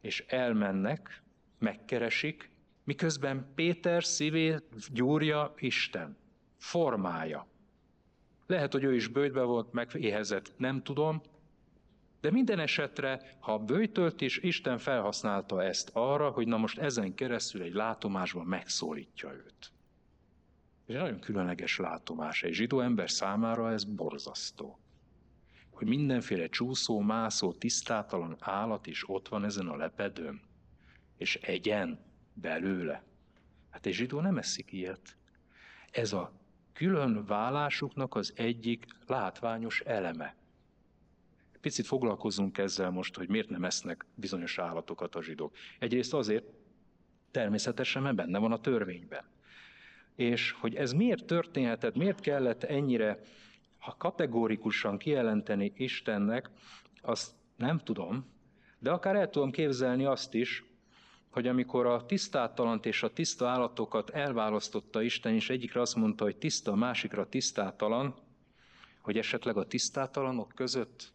És 0.00 0.24
elmennek, 0.28 1.22
megkeresik, 1.58 2.50
miközben 2.84 3.52
Péter 3.54 4.04
szívét 4.04 4.92
gyúrja 4.92 5.54
Isten, 5.58 6.16
formája. 6.66 7.46
Lehet, 8.46 8.72
hogy 8.72 8.84
ő 8.84 8.94
is 8.94 9.08
bőjtbe 9.08 9.42
volt, 9.42 9.72
megéhezett, 9.72 10.52
nem 10.56 10.82
tudom, 10.82 11.20
De 12.20 12.30
minden 12.30 12.58
esetre, 12.58 13.36
ha 13.40 13.58
bőjtölt 13.58 14.20
is, 14.20 14.38
Isten 14.38 14.78
felhasználta 14.78 15.62
ezt 15.62 15.90
arra, 15.92 16.30
hogy 16.30 16.46
na 16.46 16.56
most 16.56 16.78
ezen 16.78 17.14
keresztül 17.14 17.62
egy 17.62 17.72
látomásban 17.72 18.46
megszólítja 18.46 19.32
őt. 19.32 19.72
És 20.86 20.94
egy 20.94 21.00
nagyon 21.00 21.20
különleges 21.20 21.78
látomás. 21.78 22.42
Egy 22.42 22.52
zsidó 22.52 22.80
ember 22.80 23.10
számára 23.10 23.72
ez 23.72 23.84
borzasztó. 23.84 24.78
Hogy 25.70 25.86
mindenféle 25.86 26.48
csúszó, 26.48 27.00
mászó, 27.00 27.52
tisztátalan 27.52 28.36
állat 28.40 28.86
is 28.86 29.08
ott 29.08 29.28
van 29.28 29.44
ezen 29.44 29.66
a 29.68 29.76
lepedőn, 29.76 30.40
és 31.16 31.34
egyen 31.34 31.98
belőle. 32.34 33.02
Hát 33.70 33.86
egy 33.86 33.94
zsidó 33.94 34.20
nem 34.20 34.38
eszik 34.38 34.72
ilyet. 34.72 35.16
Ez 35.90 36.12
a 36.12 36.32
külön 36.76 37.24
válásuknak 37.26 38.14
az 38.14 38.32
egyik 38.36 38.86
látványos 39.06 39.80
eleme. 39.80 40.34
Picit 41.60 41.86
foglalkozunk 41.86 42.58
ezzel 42.58 42.90
most, 42.90 43.16
hogy 43.16 43.28
miért 43.28 43.48
nem 43.48 43.64
esznek 43.64 44.04
bizonyos 44.14 44.58
állatokat 44.58 45.14
a 45.14 45.22
zsidók. 45.22 45.56
Egyrészt 45.78 46.14
azért, 46.14 46.44
természetesen, 47.30 48.02
mert 48.02 48.16
benne 48.16 48.38
van 48.38 48.52
a 48.52 48.60
törvényben. 48.60 49.24
És 50.14 50.50
hogy 50.50 50.74
ez 50.74 50.92
miért 50.92 51.24
történhetett, 51.24 51.94
miért 51.94 52.20
kellett 52.20 52.62
ennyire 52.62 53.20
ha 53.78 53.96
kategórikusan 53.98 54.98
kijelenteni 54.98 55.72
Istennek, 55.76 56.50
azt 57.00 57.32
nem 57.56 57.78
tudom, 57.78 58.26
de 58.78 58.90
akár 58.90 59.16
el 59.16 59.30
tudom 59.30 59.50
képzelni 59.50 60.04
azt 60.04 60.34
is, 60.34 60.64
hogy 61.36 61.46
amikor 61.46 61.86
a 61.86 62.06
tisztátalant 62.06 62.86
és 62.86 63.02
a 63.02 63.12
tiszta 63.12 63.48
állatokat 63.48 64.10
elválasztotta 64.10 65.02
Isten, 65.02 65.34
és 65.34 65.50
egyikre 65.50 65.80
azt 65.80 65.94
mondta, 65.94 66.24
hogy 66.24 66.36
tiszta, 66.36 66.72
a 66.72 66.76
másikra 66.76 67.28
tisztátalan, 67.28 68.14
hogy 69.00 69.18
esetleg 69.18 69.56
a 69.56 69.66
tisztátalanok 69.66 70.52
között 70.54 71.12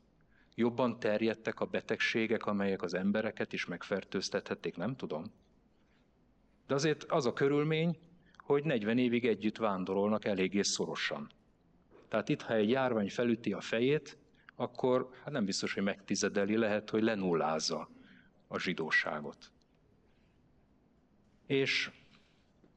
jobban 0.56 1.00
terjedtek 1.00 1.60
a 1.60 1.66
betegségek, 1.66 2.46
amelyek 2.46 2.82
az 2.82 2.94
embereket 2.94 3.54
is 3.54 3.66
megfertőztethették, 3.66 4.76
nem 4.78 4.96
tudom. 4.96 5.32
De 6.68 6.74
azért 6.74 7.04
az 7.04 7.26
a 7.26 7.34
körülmény, 7.34 7.98
hogy 8.38 8.64
40 8.64 8.98
évig 8.98 9.26
együtt 9.26 9.58
vándorolnak 9.58 10.26
eléggé 10.26 10.62
szorosan. 10.62 11.32
Tehát 12.08 12.30
itt, 12.30 12.42
ha 12.42 12.54
egy 12.54 12.70
járvány 12.70 13.10
felüti 13.10 13.54
a 13.54 13.62
fejét, 13.62 14.18
akkor 14.56 15.10
hát 15.24 15.32
nem 15.34 15.46
biztos, 15.46 15.74
hogy 15.74 15.84
megtizedeli, 15.84 16.58
lehet, 16.58 16.90
hogy 16.90 17.04
lenullázza 17.04 17.90
a 18.48 18.60
zsidóságot. 18.60 19.52
És 21.52 21.92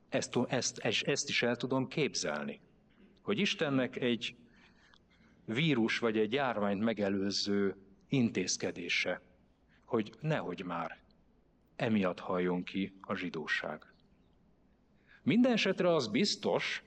ezt, 0.09 0.39
ezt, 0.49 0.79
ezt 1.07 1.29
is 1.29 1.43
el 1.43 1.57
tudom 1.57 1.89
képzelni, 1.89 2.61
hogy 3.23 3.39
Istennek 3.39 3.97
egy 3.97 4.37
vírus 5.45 5.99
vagy 5.99 6.19
egy 6.19 6.33
járványt 6.33 6.81
megelőző 6.83 7.77
intézkedése, 8.09 9.23
hogy 9.85 10.13
nehogy 10.21 10.65
már 10.65 11.03
emiatt 11.77 12.19
halljon 12.19 12.65
ki 12.65 12.99
a 13.01 13.15
zsidóság. 13.15 13.93
Minden 15.23 15.53
esetre 15.53 15.95
az 15.95 16.09
biztos, 16.09 16.83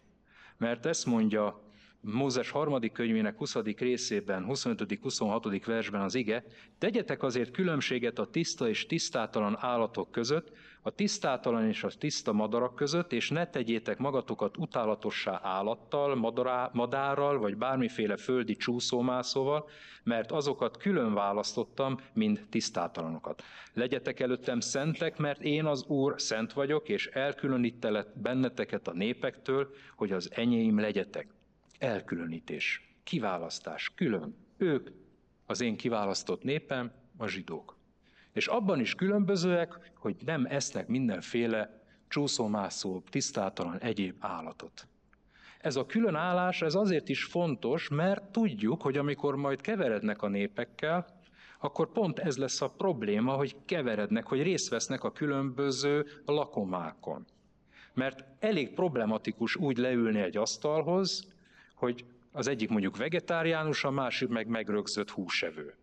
mert 0.58 0.86
ezt 0.86 1.06
mondja 1.06 1.72
Mózes 2.02 2.50
harmadik 2.50 2.92
könyvének 2.92 3.38
20. 3.38 3.56
részében, 3.56 4.46
25.-26. 4.48 5.62
versben 5.66 6.02
az 6.02 6.16
ige, 6.16 6.44
tegyetek 6.78 7.24
azért 7.24 7.52
különbséget 7.52 8.20
a 8.20 8.30
tiszta 8.30 8.70
és 8.70 8.86
tisztátalan 8.86 9.58
állatok 9.60 10.12
között, 10.12 10.52
a 10.88 10.92
tisztátalan 10.92 11.68
és 11.68 11.84
a 11.84 11.90
tiszta 11.98 12.34
madarak 12.34 12.76
között, 12.76 13.12
és 13.12 13.30
ne 13.30 13.48
tegyétek 13.48 13.98
magatokat 13.98 14.58
utálatossá 14.58 15.40
állattal, 15.44 16.16
madará, 16.16 16.70
madárral, 16.74 17.40
vagy 17.40 17.58
bármiféle 17.58 18.18
földi 18.18 18.56
csúszómászóval, 18.56 19.70
mert 20.04 20.32
azokat 20.32 20.78
külön 20.78 21.14
választottam, 21.14 22.00
mint 22.14 22.48
tisztátalanokat. 22.50 23.44
Legyetek 23.74 24.20
előttem 24.20 24.60
szentek, 24.60 25.18
mert 25.18 25.42
én 25.42 25.66
az 25.66 25.84
Úr 25.86 26.22
szent 26.22 26.54
vagyok, 26.54 26.90
és 26.90 27.08
elkülönítelek 27.08 28.08
benneteket 28.22 28.88
a 28.88 28.94
népektől, 28.94 29.70
hogy 29.96 30.12
az 30.12 30.30
enyém 30.34 30.80
legyetek 30.80 31.28
elkülönítés, 31.80 32.96
kiválasztás, 33.04 33.92
külön. 33.96 34.36
Ők 34.58 34.90
az 35.46 35.62
én 35.62 35.78
kiválasztott 35.78 36.44
népem, 36.44 36.92
a 37.18 37.28
zsidók. 37.28 37.77
És 38.38 38.48
abban 38.48 38.80
is 38.80 38.96
különbözőek, 38.96 39.92
hogy 39.96 40.16
nem 40.26 40.46
esznek 40.50 40.88
mindenféle 40.88 41.82
csúszómászó, 42.08 43.02
tisztátalan 43.10 43.80
egyéb 43.80 44.16
állatot. 44.20 44.88
Ez 45.60 45.76
a 45.76 45.86
különállás 45.86 46.62
ez 46.62 46.76
azért 46.76 47.10
is 47.10 47.24
fontos, 47.24 47.90
mert 47.90 48.24
tudjuk, 48.24 48.82
hogy 48.82 48.98
amikor 48.98 49.36
majd 49.36 49.62
keverednek 49.62 50.22
a 50.22 50.28
népekkel, 50.28 51.06
akkor 51.60 51.92
pont 51.92 52.20
ez 52.20 52.38
lesz 52.38 52.62
a 52.62 52.70
probléma, 52.70 53.34
hogy 53.34 53.56
keverednek, 53.66 54.28
hogy 54.28 54.42
részt 54.42 54.70
vesznek 54.70 55.04
a 55.04 55.12
különböző 55.12 56.06
lakomákon. 56.26 57.26
Mert 57.94 58.24
elég 58.40 58.74
problematikus 58.74 59.56
úgy 59.56 59.78
leülni 59.78 60.20
egy 60.20 60.38
asztalhoz, 60.38 61.28
hogy 61.76 62.06
az 62.32 62.48
egyik 62.48 62.70
mondjuk 62.70 62.98
vegetáriánus, 62.98 63.84
a 63.84 63.92
másik 63.92 64.28
meg 64.28 64.48
megrögzött 64.48 65.10
húsevő. 65.10 65.76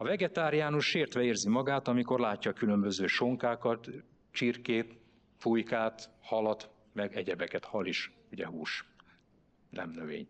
A 0.00 0.04
vegetáriánus 0.04 0.86
sértve 0.86 1.22
érzi 1.22 1.48
magát, 1.48 1.88
amikor 1.88 2.20
látja 2.20 2.50
a 2.50 2.54
különböző 2.54 3.06
sonkákat, 3.06 3.88
csirkét, 4.30 4.98
fújkát, 5.36 6.10
halat, 6.20 6.70
meg 6.92 7.16
egyebeket. 7.16 7.64
Hal 7.64 7.86
is, 7.86 8.12
ugye 8.32 8.46
hús, 8.46 8.84
nem 9.70 9.90
növény. 9.90 10.28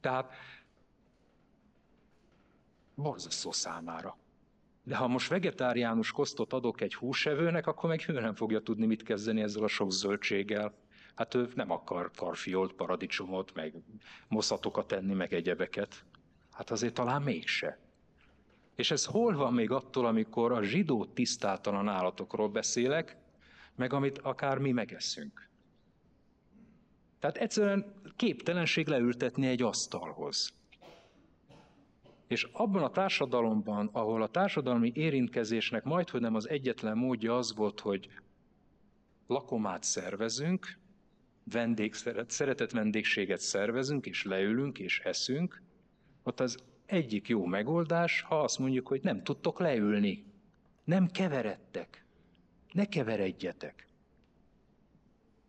Tehát 0.00 0.32
borzasztó 2.94 3.52
számára. 3.52 4.16
De 4.82 4.96
ha 4.96 5.06
most 5.06 5.28
vegetáriánus 5.28 6.12
kosztot 6.12 6.52
adok 6.52 6.80
egy 6.80 6.94
húsevőnek, 6.94 7.66
akkor 7.66 7.88
meg 7.88 8.04
ő 8.08 8.20
nem 8.20 8.34
fogja 8.34 8.60
tudni 8.60 8.86
mit 8.86 9.02
kezdeni 9.02 9.42
ezzel 9.42 9.62
a 9.62 9.68
sok 9.68 9.90
zöldséggel, 9.90 10.74
Hát 11.16 11.34
ő 11.34 11.48
nem 11.54 11.70
akar 11.70 12.10
karfiolt, 12.16 12.72
paradicsomot, 12.72 13.54
meg 13.54 13.74
moszatokat 14.28 14.86
tenni, 14.86 15.14
meg 15.14 15.32
egyebeket. 15.32 16.04
Hát 16.52 16.70
azért 16.70 16.94
talán 16.94 17.22
mégse. 17.22 17.78
És 18.76 18.90
ez 18.90 19.04
hol 19.04 19.34
van 19.34 19.54
még 19.54 19.70
attól, 19.70 20.06
amikor 20.06 20.52
a 20.52 20.62
zsidó 20.62 21.04
tisztátalan 21.04 21.88
állatokról 21.88 22.48
beszélek, 22.48 23.16
meg 23.74 23.92
amit 23.92 24.18
akár 24.18 24.58
mi 24.58 24.72
megeszünk. 24.72 25.48
Tehát 27.18 27.36
egyszerűen 27.36 27.94
képtelenség 28.16 28.86
leültetni 28.86 29.46
egy 29.46 29.62
asztalhoz. 29.62 30.54
És 32.26 32.48
abban 32.52 32.82
a 32.82 32.90
társadalomban, 32.90 33.88
ahol 33.92 34.22
a 34.22 34.28
társadalmi 34.28 34.92
érintkezésnek 34.94 35.84
majdhogy 35.84 36.20
nem 36.20 36.34
az 36.34 36.48
egyetlen 36.48 36.96
módja 36.96 37.36
az 37.36 37.54
volt, 37.54 37.80
hogy 37.80 38.08
lakomát 39.26 39.82
szervezünk, 39.82 40.78
vendég, 41.44 41.94
szeretett 42.26 42.70
vendégséget 42.70 43.40
szervezünk, 43.40 44.06
és 44.06 44.24
leülünk, 44.24 44.78
és 44.78 45.00
eszünk, 45.00 45.62
ott 46.22 46.40
az 46.40 46.56
egyik 46.86 47.28
jó 47.28 47.44
megoldás, 47.44 48.20
ha 48.20 48.40
azt 48.40 48.58
mondjuk, 48.58 48.88
hogy 48.88 49.02
nem 49.02 49.22
tudtok 49.22 49.58
leülni, 49.58 50.24
nem 50.84 51.06
keveredtek, 51.06 52.04
ne 52.72 52.84
keveredjetek. 52.84 53.88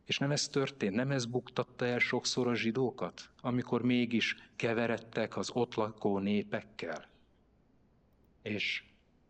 És 0.06 0.18
nem 0.18 0.32
ez 0.32 0.48
történt, 0.48 0.96
nem 0.96 1.12
ez 1.12 1.26
buktatta 1.26 1.86
el 1.86 2.00
sokszor 2.00 2.48
a 2.48 2.56
zsidókat, 2.56 3.30
amikor 3.42 3.82
mégis 3.82 4.36
keveredtek 4.56 5.38
az 5.38 5.50
ott 5.54 5.76
lakó 5.76 6.20
népekkel, 6.20 7.08
és 8.42 8.84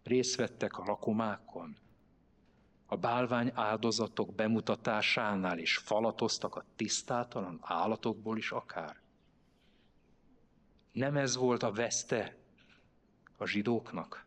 részt 0.03 0.35
vettek 0.35 0.77
a 0.77 0.83
lakomákon, 0.85 1.77
a 2.85 2.95
bálvány 2.95 3.51
áldozatok 3.53 4.35
bemutatásánál 4.35 5.57
is 5.57 5.77
falatoztak 5.77 6.55
a 6.55 6.65
tisztátalan 6.75 7.59
állatokból 7.61 8.37
is 8.37 8.51
akár. 8.51 8.95
Nem 10.97 11.17
ez 11.17 11.35
volt 11.35 11.63
a 11.63 11.71
veszte 11.71 12.35
a 13.37 13.45
zsidóknak? 13.45 14.25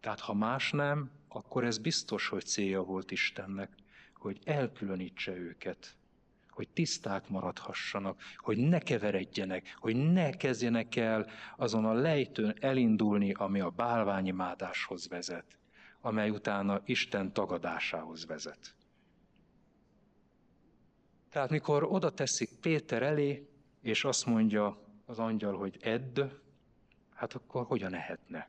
Tehát 0.00 0.20
ha 0.20 0.34
más 0.34 0.70
nem, 0.70 1.10
akkor 1.28 1.64
ez 1.64 1.78
biztos, 1.78 2.28
hogy 2.28 2.44
célja 2.44 2.82
volt 2.82 3.10
Istennek, 3.10 3.72
hogy 4.14 4.38
elkülönítse 4.44 5.36
őket, 5.36 5.96
hogy 6.50 6.68
tiszták 6.68 7.28
maradhassanak, 7.28 8.20
hogy 8.36 8.56
ne 8.56 8.78
keveredjenek, 8.78 9.76
hogy 9.78 10.12
ne 10.12 10.30
kezdjenek 10.30 10.96
el 10.96 11.30
azon 11.56 11.84
a 11.84 11.92
lejtőn 11.92 12.56
elindulni, 12.60 13.32
ami 13.32 13.60
a 13.60 13.70
bálványimádáshoz 13.70 15.08
vezet 15.08 15.56
amely 16.00 16.30
utána 16.30 16.80
Isten 16.84 17.32
tagadásához 17.32 18.26
vezet. 18.26 18.74
Tehát 21.30 21.50
mikor 21.50 21.84
oda 21.84 22.10
teszik 22.10 22.50
Péter 22.60 23.02
elé, 23.02 23.48
és 23.80 24.04
azt 24.04 24.26
mondja 24.26 24.85
az 25.06 25.18
angyal, 25.18 25.56
hogy 25.56 25.76
edd, 25.80 26.20
hát 27.14 27.34
akkor 27.34 27.66
hogyan 27.66 27.94
ehetne? 27.94 28.48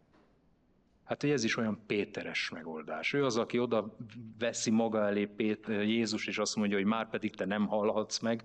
Hát 1.04 1.24
ez 1.24 1.43
is 1.43 1.58
olyan 1.58 1.84
Péteres 1.86 2.50
megoldás. 2.50 3.13
Ő 3.13 3.26
az, 3.26 3.38
aki 3.38 3.60
oda 3.60 3.96
veszi 4.38 4.72
maga 4.72 5.06
elé 5.06 5.26
Péter, 5.26 5.82
Jézus, 5.82 6.28
és 6.28 6.38
azt 6.38 6.56
mondja, 6.56 6.78
hogy 6.78 6.86
már 6.86 7.10
pedig 7.10 7.36
te 7.36 7.46
nem 7.46 7.67
hallhatsz 7.67 8.20
meg. 8.20 8.43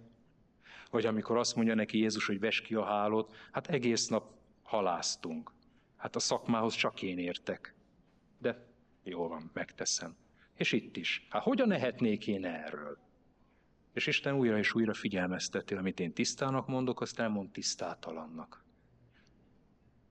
Vagy 0.91 1.07
amikor 1.07 1.37
azt 1.37 1.57
mondja 1.57 1.75
neki 1.75 1.99
Jézus, 1.99 2.27
hogy 2.27 2.41
ves 2.41 2.61
ki 2.61 2.75
a 2.75 2.85
hálót, 2.85 3.35
hát 3.53 3.67
egész 3.67 4.09
nap 4.09 4.35
haláztunk. 4.63 5.53
Hát 5.97 6.17
a 6.17 6.19
szakmához 6.19 6.75
csak 6.75 7.03
én 7.03 7.19
értek. 7.19 7.75
De 8.39 8.67
jól 9.03 9.29
van, 9.29 9.51
megteszem. 9.53 10.17
És 10.55 10.73
itt 10.73 10.97
is. 10.97 11.27
Hát 11.31 11.43
hogyan 11.43 11.73
ehetnék 11.73 12.27
én 12.27 12.45
erről? 12.45 12.99
És 13.93 14.07
Isten 14.07 14.35
újra 14.35 14.59
és 14.59 14.75
újra 14.75 14.95
figyelmezteti, 14.95 15.75
amit 15.75 16.01
én 16.01 16.13
tisztának 16.13 16.67
mondok, 16.67 17.01
azt 17.01 17.19
elmond 17.19 17.51
tisztátalannak. 17.51 18.65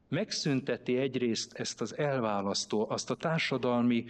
Megszünteti 0.08 0.98
egyrészt 0.98 1.54
ezt 1.54 1.82
az 1.82 1.98
elválasztó, 1.98 2.90
azt 2.90 3.10
a 3.10 3.16
társadalmi 3.16 4.06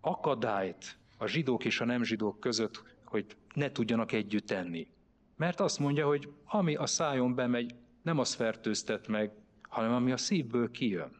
akadályt 0.00 0.98
a 1.16 1.26
zsidók 1.26 1.64
és 1.64 1.80
a 1.80 1.84
nem 1.84 2.02
zsidók 2.02 2.40
között, 2.40 2.82
hogy 3.04 3.36
ne 3.54 3.72
tudjanak 3.72 4.12
együtt 4.12 4.46
tenni. 4.46 4.88
Mert 5.36 5.60
azt 5.60 5.78
mondja, 5.78 6.06
hogy 6.06 6.32
ami 6.44 6.74
a 6.74 6.86
szájon 6.86 7.34
bemegy, 7.34 7.74
nem 8.02 8.18
az 8.18 8.34
fertőztet 8.34 9.08
meg, 9.08 9.32
hanem 9.62 9.92
ami 9.92 10.12
a 10.12 10.16
szívből 10.16 10.70
kijön. 10.70 11.16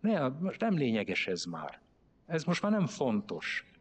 Ne, 0.00 0.18
nem 0.58 0.76
lényeges 0.76 1.26
ez 1.26 1.44
már. 1.44 1.80
Ez 2.26 2.44
most 2.44 2.62
már 2.62 2.72
nem 2.72 2.86
fontos. 2.86 3.71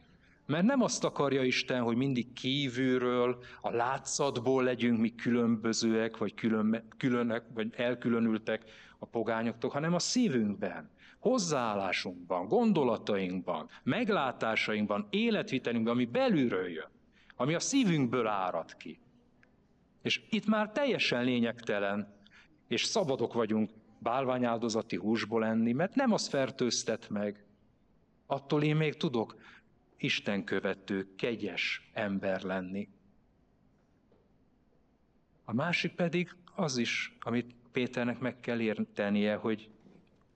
Mert 0.52 0.66
nem 0.66 0.82
azt 0.82 1.04
akarja 1.04 1.44
Isten, 1.44 1.82
hogy 1.82 1.96
mindig 1.96 2.34
kívülről, 2.34 3.44
a 3.62 3.70
látszatból 3.70 4.64
legyünk 4.64 5.00
mi 5.00 5.16
különbözőek, 5.16 6.18
vagy 6.18 6.34
külön, 6.34 6.88
különek, 6.98 7.44
vagy 7.54 7.74
elkülönültek 7.76 8.64
a 9.00 9.06
pogányoktól, 9.06 9.70
hanem 9.70 9.94
a 9.94 10.00
szívünkben, 10.00 10.90
hozzáállásunkban, 11.20 12.48
gondolatainkban, 12.48 13.70
meglátásainkban, 13.84 15.08
életvitelünkben, 15.10 15.94
ami 15.94 16.06
belülről 16.06 16.70
jön, 16.70 16.90
ami 17.36 17.54
a 17.54 17.60
szívünkből 17.60 18.28
árad 18.28 18.78
ki. 18.78 19.00
És 20.02 20.22
itt 20.30 20.46
már 20.46 20.72
teljesen 20.72 21.24
lényegtelen, 21.24 22.14
és 22.68 22.84
szabadok 22.84 23.34
vagyunk 23.34 23.70
bálványáldozati 24.00 24.96
húsból 24.96 25.46
enni, 25.46 25.72
mert 25.72 25.96
nem 25.96 26.12
az 26.12 26.28
fertőztet 26.28 27.10
meg. 27.10 27.46
Attól 28.26 28.64
én 28.64 28.76
még 28.76 28.98
tudok 28.98 29.36
Isten 30.04 30.44
követő, 30.44 31.16
kegyes 31.16 31.90
ember 31.94 32.42
lenni. 32.42 32.90
A 35.44 35.54
másik 35.54 35.94
pedig 35.96 36.36
az 36.56 36.78
is, 36.78 37.18
amit 37.20 37.56
Péternek 37.72 38.20
meg 38.20 38.40
kell 38.40 38.60
értenie, 38.60 39.36
hogy 39.36 39.70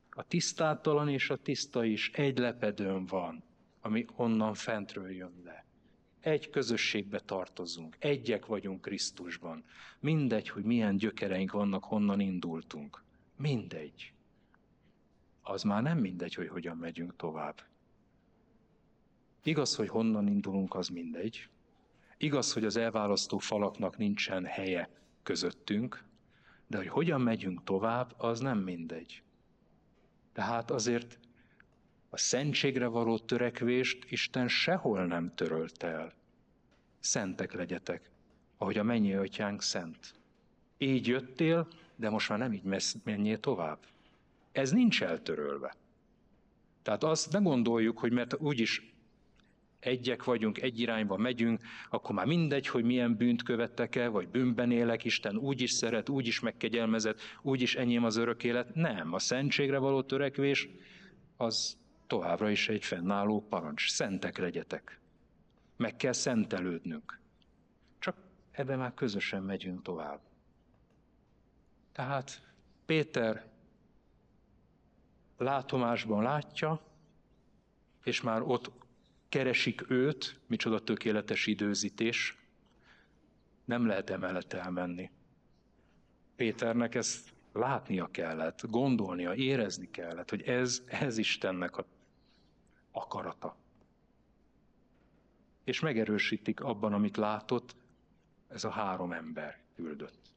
a 0.09 0.23
tisztátalan 0.23 1.09
és 1.09 1.29
a 1.29 1.35
tiszta 1.35 1.83
is 1.85 2.11
egy 2.11 2.37
lepedőn 2.37 3.05
van, 3.05 3.43
ami 3.81 4.05
onnan 4.15 4.53
fentről 4.53 5.11
jön 5.11 5.41
le. 5.43 5.65
Egy 6.19 6.49
közösségbe 6.49 7.19
tartozunk, 7.19 7.95
egyek 7.99 8.45
vagyunk 8.45 8.81
Krisztusban. 8.81 9.63
Mindegy, 9.99 10.49
hogy 10.49 10.63
milyen 10.63 10.97
gyökereink 10.97 11.51
vannak, 11.51 11.83
honnan 11.83 12.19
indultunk. 12.19 13.03
Mindegy. 13.37 14.13
Az 15.41 15.63
már 15.63 15.81
nem 15.81 15.97
mindegy, 15.97 16.33
hogy 16.33 16.47
hogyan 16.47 16.77
megyünk 16.77 17.15
tovább. 17.15 17.61
Igaz, 19.47 19.75
hogy 19.75 19.89
honnan 19.89 20.27
indulunk, 20.27 20.75
az 20.75 20.87
mindegy. 20.87 21.49
Igaz, 22.17 22.53
hogy 22.53 22.65
az 22.65 22.75
elválasztó 22.75 23.37
falaknak 23.37 23.97
nincsen 23.97 24.45
helye 24.45 24.89
közöttünk, 25.23 26.03
de 26.67 26.77
hogy 26.77 26.87
hogyan 26.87 27.21
megyünk 27.21 27.63
tovább, 27.63 28.13
az 28.17 28.39
nem 28.39 28.57
mindegy. 28.57 29.23
Tehát 30.33 30.71
azért 30.71 31.19
a 32.09 32.17
szentségre 32.17 32.87
való 32.87 33.17
törekvést 33.17 34.11
Isten 34.11 34.47
sehol 34.47 35.05
nem 35.05 35.35
törölt 35.35 35.83
el. 35.83 36.13
Szentek 36.99 37.53
legyetek, 37.53 38.09
ahogy 38.57 38.77
a 38.77 38.83
mennyi 38.83 39.13
atyánk 39.13 39.61
szent. 39.61 40.13
Így 40.77 41.07
jöttél, 41.07 41.67
de 41.95 42.09
most 42.09 42.29
már 42.29 42.39
nem 42.39 42.53
így 42.53 42.77
menjél 43.03 43.39
tovább. 43.39 43.79
Ez 44.51 44.71
nincs 44.71 45.03
eltörölve. 45.03 45.75
Tehát 46.81 47.03
azt 47.03 47.31
ne 47.31 47.39
gondoljuk, 47.39 47.99
hogy 47.99 48.11
mert 48.11 48.39
úgyis 48.39 48.94
egyek 49.85 50.23
vagyunk, 50.23 50.61
egy 50.61 50.79
irányba 50.79 51.17
megyünk, 51.17 51.61
akkor 51.89 52.15
már 52.15 52.25
mindegy, 52.25 52.67
hogy 52.67 52.83
milyen 52.83 53.15
bűnt 53.15 53.43
követtek 53.43 53.95
el, 53.95 54.09
vagy 54.09 54.27
bűnben 54.27 54.71
élek, 54.71 55.03
Isten 55.03 55.37
úgy 55.37 55.61
is 55.61 55.71
szeret, 55.71 56.09
úgy 56.09 56.27
is 56.27 56.39
megkegyelmezett, 56.39 57.19
úgy 57.41 57.61
is 57.61 57.75
enyém 57.75 58.03
az 58.03 58.15
örök 58.15 58.43
élet. 58.43 58.75
Nem, 58.75 59.13
a 59.13 59.19
szentségre 59.19 59.77
való 59.77 60.01
törekvés 60.01 60.69
az 61.37 61.77
továbbra 62.07 62.49
is 62.49 62.69
egy 62.69 62.83
fennálló 62.85 63.45
parancs. 63.49 63.89
Szentek 63.91 64.37
legyetek. 64.37 64.99
Meg 65.77 65.95
kell 65.95 66.11
szentelődnünk. 66.11 67.19
Csak 67.99 68.17
ebben 68.51 68.77
már 68.77 68.93
közösen 68.93 69.43
megyünk 69.43 69.81
tovább. 69.81 70.19
Tehát 71.91 72.41
Péter 72.85 73.45
látomásban 75.37 76.23
látja, 76.23 76.81
és 78.03 78.21
már 78.21 78.41
ott 78.41 78.71
keresik 79.29 79.89
őt, 79.89 80.39
micsoda 80.47 80.83
tökéletes 80.83 81.47
időzítés, 81.47 82.37
nem 83.65 83.85
lehet 83.85 84.09
emellett 84.09 84.53
elmenni. 84.53 85.09
Péternek 86.35 86.95
ezt 86.95 87.33
látnia 87.53 88.07
kellett, 88.11 88.61
gondolnia, 88.69 89.33
érezni 89.33 89.89
kellett, 89.91 90.29
hogy 90.29 90.41
ez, 90.41 90.83
ez 90.85 91.17
Istennek 91.17 91.77
a 91.77 91.85
akarata. 92.91 93.57
És 95.63 95.79
megerősítik 95.79 96.59
abban, 96.59 96.93
amit 96.93 97.17
látott, 97.17 97.75
ez 98.47 98.63
a 98.63 98.69
három 98.69 99.11
ember 99.11 99.63
küldött. 99.75 100.31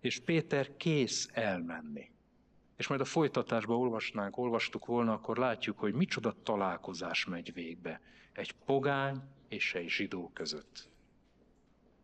És 0.00 0.20
Péter 0.20 0.76
kész 0.76 1.28
elmenni 1.32 2.10
és 2.78 2.86
majd 2.86 3.00
a 3.00 3.04
folytatásban 3.04 3.76
olvasnánk, 3.76 4.36
olvastuk 4.36 4.86
volna, 4.86 5.12
akkor 5.12 5.36
látjuk, 5.36 5.78
hogy 5.78 5.94
micsoda 5.94 6.34
találkozás 6.42 7.24
megy 7.24 7.52
végbe 7.52 8.00
egy 8.32 8.52
pogány 8.52 9.22
és 9.48 9.74
egy 9.74 9.88
zsidó 9.88 10.30
között. 10.34 10.88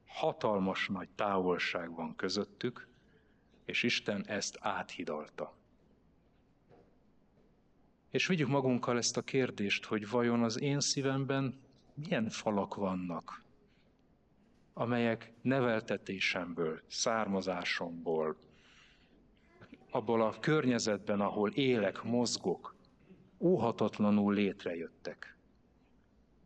Hatalmas 0.07 0.89
nagy 0.89 1.09
távolság 1.09 1.95
van 1.95 2.17
közöttük, 2.17 2.89
és 3.65 3.83
Isten 3.83 4.27
ezt 4.27 4.59
áthidalta. 4.61 5.57
És 8.11 8.27
vigyük 8.27 8.49
magunkkal 8.49 8.97
ezt 8.97 9.17
a 9.17 9.23
kérdést, 9.23 9.85
hogy 9.85 10.09
vajon 10.09 10.43
az 10.43 10.61
én 10.61 10.81
szívemben 10.81 11.61
milyen 11.95 12.29
falak 12.29 12.75
vannak, 12.75 13.43
amelyek 14.73 15.33
neveltetésemből, 15.43 16.81
származásomból, 16.87 18.37
abból 19.95 20.23
a 20.23 20.39
környezetben, 20.41 21.21
ahol 21.21 21.51
élek, 21.51 22.03
mozgok, 22.03 22.75
óhatatlanul 23.39 24.35
létrejöttek. 24.35 25.37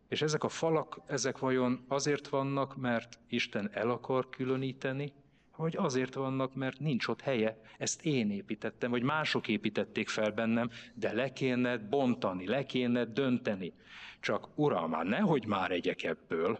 És 0.08 0.22
ezek 0.22 0.44
a 0.44 0.48
falak, 0.48 1.00
ezek 1.06 1.38
vajon 1.38 1.84
azért 1.88 2.28
vannak, 2.28 2.76
mert 2.76 3.18
Isten 3.28 3.70
el 3.72 3.90
akar 3.90 4.28
különíteni, 4.28 5.12
vagy 5.56 5.76
azért 5.76 6.14
vannak, 6.14 6.54
mert 6.54 6.78
nincs 6.78 7.08
ott 7.08 7.20
helye, 7.20 7.60
ezt 7.78 8.04
én 8.04 8.30
építettem, 8.30 8.90
vagy 8.90 9.02
mások 9.02 9.48
építették 9.48 10.08
fel 10.08 10.30
bennem, 10.30 10.70
de 10.94 11.12
le 11.12 11.32
kéne 11.32 11.78
bontani, 11.78 12.46
le 12.46 12.64
kéne 12.64 13.04
dönteni. 13.04 13.72
Csak 14.20 14.48
uram, 14.54 14.90
már 14.90 15.06
nehogy 15.06 15.46
már 15.46 15.70
egyek 15.70 16.02
ebből. 16.02 16.58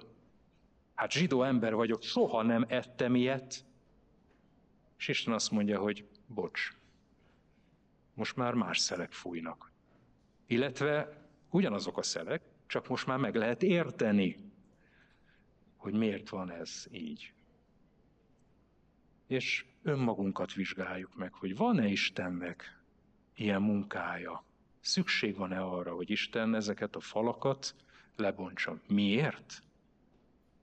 Hát 0.94 1.12
zsidó 1.12 1.42
ember 1.42 1.74
vagyok, 1.74 2.03
soha 2.03 2.42
nem 2.42 2.64
ettem 2.68 3.14
ilyet. 3.14 3.64
És 4.98 5.09
Isten 5.09 5.35
azt 5.35 5.51
mondja, 5.51 5.79
hogy 5.79 6.05
bocs, 6.27 6.78
most 8.18 8.37
már 8.37 8.54
más 8.54 8.78
szelek 8.78 9.12
fújnak. 9.12 9.72
Illetve 10.46 11.22
ugyanazok 11.50 11.98
a 11.98 12.02
szelek, 12.02 12.42
csak 12.66 12.88
most 12.88 13.07
már 13.07 13.18
meg 13.18 13.35
lehet 13.35 13.62
érteni, 13.62 14.37
hogy 15.76 15.92
miért 15.92 16.28
van 16.28 16.50
ez 16.50 16.87
így. 16.90 17.33
És 19.26 19.64
önmagunkat 19.83 20.52
vizsgáljuk 20.52 21.16
meg, 21.16 21.33
hogy 21.33 21.57
van-e 21.57 21.87
Istennek 21.87 22.83
ilyen 23.35 23.62
munkája. 23.62 24.44
Szükség 24.81 25.37
van-e 25.37 25.61
arra, 25.61 25.94
hogy 25.94 26.11
Isten 26.11 26.54
ezeket 26.54 26.96
a 26.96 27.00
falakat 27.00 27.74
lebontsa. 28.16 28.81
Miért? 28.88 29.62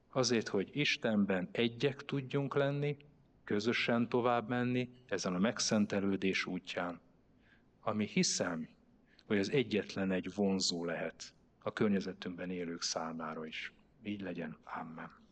Azért, 0.10 0.48
hogy 0.48 0.70
Istenben 0.74 1.50
egyek 1.52 2.06
tudjunk 2.06 2.56
lenni, 2.56 2.98
közösen 3.44 4.10
tovább 4.10 4.50
menni 4.50 4.90
ezen 5.08 5.36
a 5.36 5.40
megszentelődés 5.40 6.46
útján 6.46 7.04
ami 7.86 8.06
hiszem, 8.06 8.70
hogy 9.26 9.38
az 9.38 9.52
egyetlen 9.52 10.12
egy 10.12 10.34
vonzó 10.34 10.86
lehet 10.86 11.34
a 11.60 11.74
környezetünkben 11.74 12.50
élők 12.50 12.82
számára 12.82 13.46
is. 13.46 13.74
Így 14.04 14.22
legyen. 14.22 14.58
Amen. 14.64 15.25